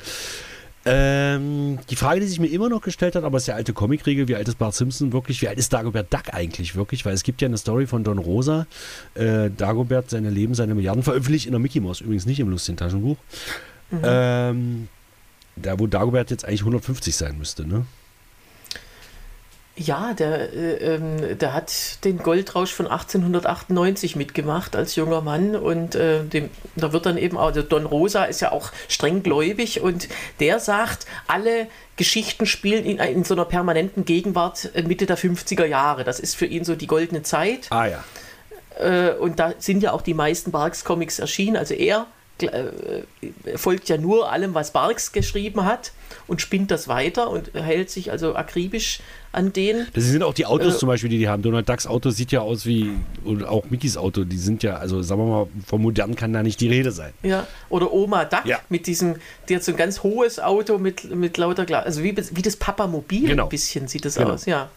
Ähm, 0.85 1.79
die 1.89 1.95
Frage, 1.95 2.19
die 2.19 2.27
sich 2.27 2.41
mir 2.41 2.47
immer 2.47 2.67
noch 2.67 2.81
gestellt 2.81 3.15
hat, 3.15 3.23
aber 3.23 3.37
ist 3.37 3.47
ja 3.47 3.55
alte 3.55 3.71
Comicregel, 3.71 4.27
wie 4.27 4.35
alt 4.35 4.49
ist 4.49 4.57
Bart 4.57 4.75
Simpson 4.75 5.13
wirklich, 5.13 5.41
wie 5.41 5.47
alt 5.47 5.57
ist 5.57 5.71
Dagobert 5.71 6.13
Duck 6.13 6.33
eigentlich 6.33 6.75
wirklich? 6.75 7.05
Weil 7.05 7.13
es 7.13 7.23
gibt 7.23 7.41
ja 7.41 7.47
eine 7.47 7.57
Story 7.57 7.87
von 7.87 8.03
Don 8.03 8.17
Rosa, 8.17 8.67
äh, 9.15 9.49
Dagobert, 9.49 10.09
seine 10.09 10.29
Leben, 10.29 10.55
seine 10.55 10.75
Milliarden, 10.75 11.01
veröffentlicht 11.01 11.45
in 11.45 11.53
der 11.53 11.59
Mickey 11.59 11.79
Mouse, 11.79 12.01
übrigens 12.01 12.25
nicht 12.25 12.41
im 12.41 12.49
lustigen 12.49 12.77
Taschenbuch. 12.77 13.15
Mhm. 13.91 13.99
Ähm, 14.03 14.87
da, 15.55 15.79
wo 15.79 15.87
Dagobert 15.87 16.31
jetzt 16.31 16.43
eigentlich 16.43 16.61
150 16.61 17.15
sein 17.15 17.37
müsste, 17.37 17.65
ne? 17.65 17.85
Ja, 19.75 20.13
der, 20.13 20.53
äh, 20.53 20.95
ähm, 20.95 21.39
der 21.39 21.53
hat 21.53 22.03
den 22.03 22.19
Goldrausch 22.19 22.71
von 22.71 22.85
1898 22.85 24.15
mitgemacht 24.15 24.75
als 24.75 24.95
junger 24.95 25.21
Mann 25.21 25.55
und 25.55 25.95
äh, 25.95 26.23
dem, 26.23 26.51
da 26.75 26.93
wird 26.93 27.07
dann 27.07 27.17
eben 27.17 27.37
auch, 27.37 27.51
der 27.51 27.63
Don 27.63 27.87
Rosa 27.87 28.25
ist 28.25 28.39
ja 28.41 28.51
auch 28.51 28.71
streng 28.87 29.23
gläubig 29.23 29.81
und 29.81 30.09
der 30.39 30.59
sagt, 30.59 31.07
alle 31.25 31.67
Geschichten 31.95 32.45
spielen 32.45 32.85
in, 32.85 32.99
in 32.99 33.23
so 33.23 33.33
einer 33.33 33.45
permanenten 33.45 34.05
Gegenwart 34.05 34.69
äh, 34.75 34.83
Mitte 34.83 35.07
der 35.07 35.17
50er 35.17 35.65
Jahre. 35.65 36.03
Das 36.03 36.19
ist 36.19 36.35
für 36.35 36.45
ihn 36.45 36.65
so 36.65 36.75
die 36.75 36.87
goldene 36.87 37.23
Zeit. 37.23 37.65
Ah 37.71 37.87
ja. 37.87 38.03
Äh, 38.79 39.13
und 39.15 39.39
da 39.39 39.53
sind 39.57 39.81
ja 39.81 39.91
auch 39.91 40.01
die 40.01 40.13
meisten 40.13 40.51
Barks-Comics 40.51 41.17
erschienen. 41.17 41.57
Also 41.57 41.73
er 41.73 42.05
äh, 42.41 43.57
folgt 43.57 43.89
ja 43.89 43.97
nur 43.97 44.31
allem, 44.31 44.53
was 44.53 44.71
Barks 44.71 45.11
geschrieben 45.11 45.65
hat 45.65 45.93
und 46.27 46.41
spinnt 46.41 46.71
das 46.71 46.87
weiter 46.87 47.29
und 47.29 47.53
hält 47.53 47.89
sich 47.89 48.11
also 48.11 48.35
akribisch 48.35 48.99
an 49.33 49.51
den. 49.51 49.87
Das 49.93 50.05
sind 50.05 50.23
auch 50.23 50.33
die 50.33 50.45
Autos 50.45 50.75
Äh, 50.75 50.77
zum 50.77 50.87
Beispiel, 50.87 51.09
die 51.09 51.17
die 51.17 51.27
haben. 51.27 51.41
Donald 51.43 51.67
Ducks 51.67 51.85
Auto 51.87 52.11
sieht 52.11 52.31
ja 52.31 52.39
aus 52.41 52.65
wie, 52.65 52.91
und 53.25 53.43
auch 53.43 53.65
Mickys 53.69 53.97
Auto, 53.97 54.23
die 54.23 54.37
sind 54.37 54.63
ja, 54.63 54.77
also 54.77 55.01
sagen 55.01 55.21
wir 55.21 55.27
mal, 55.27 55.47
vom 55.65 55.81
Modern 55.81 56.15
kann 56.15 56.31
da 56.31 56.41
nicht 56.43 56.61
die 56.61 56.69
Rede 56.69 56.91
sein. 56.91 57.11
Ja, 57.23 57.45
oder 57.69 57.91
Oma 57.91 58.23
Duck 58.25 58.45
Ja. 58.45 58.59
mit 58.69 58.87
diesem, 58.87 59.15
die 59.49 59.55
hat 59.55 59.63
so 59.63 59.71
ein 59.73 59.77
ganz 59.77 60.03
hohes 60.03 60.39
Auto 60.39 60.77
mit, 60.77 61.13
mit 61.13 61.37
lauter 61.37 61.65
Glas. 61.65 61.83
Also 61.85 62.03
wie, 62.03 62.15
wie 62.15 62.41
das 62.41 62.55
Papamobil 62.55 63.27
Genau. 63.27 63.43
ein 63.43 63.49
bisschen 63.49 63.87
sieht 63.87 64.05
das 64.05 64.15
Genau. 64.15 64.31
aus, 64.31 64.45
ja. 64.45 64.69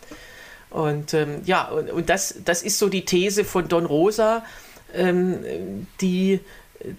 Und 0.71 1.15
ähm, 1.15 1.43
ja, 1.45 1.69
und, 1.69 1.91
und 1.93 2.09
das, 2.09 2.35
das 2.45 2.63
ist 2.63 2.79
so 2.79 2.89
die 2.89 3.05
These 3.05 3.45
von 3.45 3.69
Don 3.69 3.87
Rosa, 3.87 4.43
ähm, 4.95 5.87
die, 6.01 6.41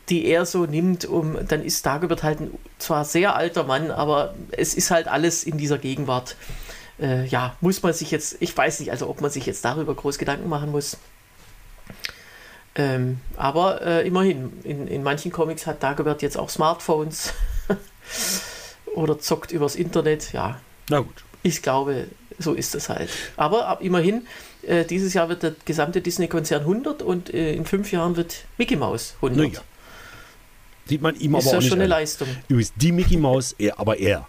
die 0.10 0.26
er 0.26 0.46
so 0.46 0.66
nimmt, 0.66 1.06
um, 1.06 1.38
dann 1.48 1.64
ist 1.64 1.86
Dagobert 1.86 2.24
halt 2.24 2.40
ein 2.40 2.52
zwar 2.80 3.04
sehr 3.06 3.36
alter 3.36 3.64
Mann, 3.64 3.92
aber 3.92 4.36
es 4.52 4.74
ist 4.74 4.90
halt 4.92 5.08
alles 5.08 5.44
in 5.44 5.58
dieser 5.58 5.78
Gegenwart. 5.78 6.36
Äh, 7.00 7.26
ja, 7.28 7.56
muss 7.62 7.84
man 7.84 7.94
sich 7.94 8.12
jetzt, 8.12 8.38
ich 8.40 8.56
weiß 8.56 8.80
nicht, 8.80 8.92
also 8.92 9.08
ob 9.10 9.22
man 9.22 9.30
sich 9.30 9.46
jetzt 9.46 9.64
darüber 9.64 9.94
groß 9.94 10.18
Gedanken 10.18 10.50
machen 10.50 10.72
muss. 10.72 10.98
Ähm, 12.76 13.20
aber 13.36 13.82
äh, 13.82 14.08
immerhin, 14.08 14.52
in, 14.64 14.88
in 14.88 15.04
manchen 15.04 15.32
Comics 15.32 15.66
hat 15.66 15.82
Dagobert 15.82 16.22
jetzt 16.22 16.38
auch 16.38 16.50
Smartphones 16.50 17.34
oder 18.96 19.20
zockt 19.20 19.52
übers 19.52 19.76
Internet. 19.76 20.32
Ja, 20.34 20.60
Na 20.90 21.00
gut. 21.00 21.24
ich 21.44 21.62
glaube, 21.62 22.08
so 22.38 22.54
ist 22.54 22.76
es 22.76 22.90
halt. 22.90 23.10
Aber 23.36 23.68
ab, 23.68 23.82
immerhin, 23.82 24.28
äh, 24.62 24.86
dieses 24.86 25.14
Jahr 25.14 25.30
wird 25.30 25.44
der 25.44 25.56
gesamte 25.66 26.02
Disney-Konzern 26.02 26.62
100 26.62 27.02
und 27.02 27.34
äh, 27.34 27.54
in 27.54 27.66
fünf 27.66 27.92
Jahren 27.92 28.16
wird 28.16 28.46
Mickey 28.58 28.76
Mouse 28.76 29.16
100. 29.18 29.38
Naja. 29.38 29.62
Sieht 30.86 31.02
man 31.02 31.16
ihm 31.16 31.36
ist 31.36 31.44
aber 31.46 31.52
ja 31.52 31.58
auch 31.58 31.62
nicht 31.62 31.70
schon 31.70 31.78
eine 31.80 31.84
an. 31.86 31.90
Leistung. 31.90 32.28
Übrigens, 32.48 32.74
die 32.76 32.92
Mickey 32.92 33.18
Maus, 33.18 33.54
er, 33.58 33.80
aber 33.80 33.98
er. 33.98 34.28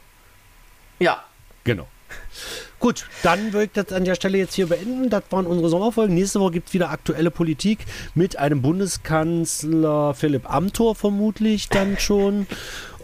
Ja, 0.98 1.22
Genau. 1.64 1.86
Gut, 2.78 3.06
dann 3.22 3.52
würde 3.52 3.64
ich 3.64 3.72
das 3.72 3.92
an 3.92 4.04
der 4.04 4.14
Stelle 4.14 4.38
jetzt 4.38 4.54
hier 4.54 4.68
beenden. 4.68 5.10
Das 5.10 5.24
waren 5.30 5.46
unsere 5.46 5.68
Sommerfolgen. 5.68 6.14
Nächste 6.14 6.40
Woche 6.40 6.52
gibt 6.52 6.68
es 6.68 6.74
wieder 6.74 6.90
aktuelle 6.90 7.30
Politik 7.30 7.80
mit 8.14 8.38
einem 8.38 8.62
Bundeskanzler 8.62 10.14
Philipp 10.14 10.50
Amthor 10.50 10.94
vermutlich 10.94 11.68
dann 11.68 11.98
schon. 11.98 12.46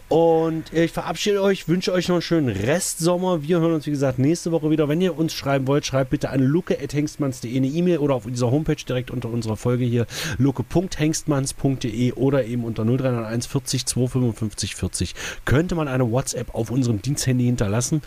Und 0.08 0.72
ich 0.72 0.92
verabschiede 0.92 1.42
euch, 1.42 1.66
wünsche 1.66 1.92
euch 1.92 2.08
noch 2.08 2.16
einen 2.16 2.22
schönen 2.22 2.48
Restsommer. 2.48 3.42
Wir 3.42 3.60
hören 3.60 3.72
uns, 3.72 3.86
wie 3.86 3.90
gesagt, 3.90 4.18
nächste 4.18 4.52
Woche 4.52 4.70
wieder. 4.70 4.88
Wenn 4.88 5.00
ihr 5.00 5.18
uns 5.18 5.32
schreiben 5.32 5.66
wollt, 5.66 5.86
schreibt 5.86 6.10
bitte 6.10 6.28
an 6.30 6.40
luke.hengstmanns.de 6.40 7.56
eine 7.56 7.66
E-Mail 7.66 7.98
oder 7.98 8.14
auf 8.14 8.26
dieser 8.26 8.50
Homepage 8.50 8.76
direkt 8.76 9.10
unter 9.10 9.30
unserer 9.30 9.56
Folge 9.56 9.84
hier 9.84 10.06
luke.hengstmanns.de 10.38 12.12
oder 12.12 12.44
eben 12.44 12.64
unter 12.64 12.84
0301 12.84 13.46
40 13.46 13.86
255 13.86 14.74
40 14.76 15.14
könnte 15.46 15.74
man 15.74 15.88
eine 15.88 16.10
WhatsApp 16.10 16.54
auf 16.54 16.70
unserem 16.70 17.00
Diensthandy 17.00 17.44
hinterlassen, 17.44 18.02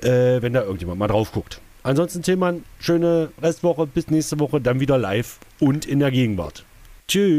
äh, 0.00 0.40
wenn 0.40 0.54
da 0.54 0.62
irgendjemand 0.62 0.98
mal 0.98 1.08
drauf 1.08 1.32
guckt. 1.32 1.60
Ansonsten, 1.82 2.22
Tillmann, 2.22 2.64
schöne 2.78 3.30
Restwoche, 3.42 3.86
bis 3.86 4.08
nächste 4.08 4.38
Woche, 4.38 4.60
dann 4.60 4.80
wieder 4.80 4.98
live 4.98 5.38
und 5.58 5.84
in 5.84 5.98
der 5.98 6.12
Gegenwart. 6.12 6.64
Tschüss. 7.08 7.32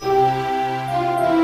Música 0.00 1.35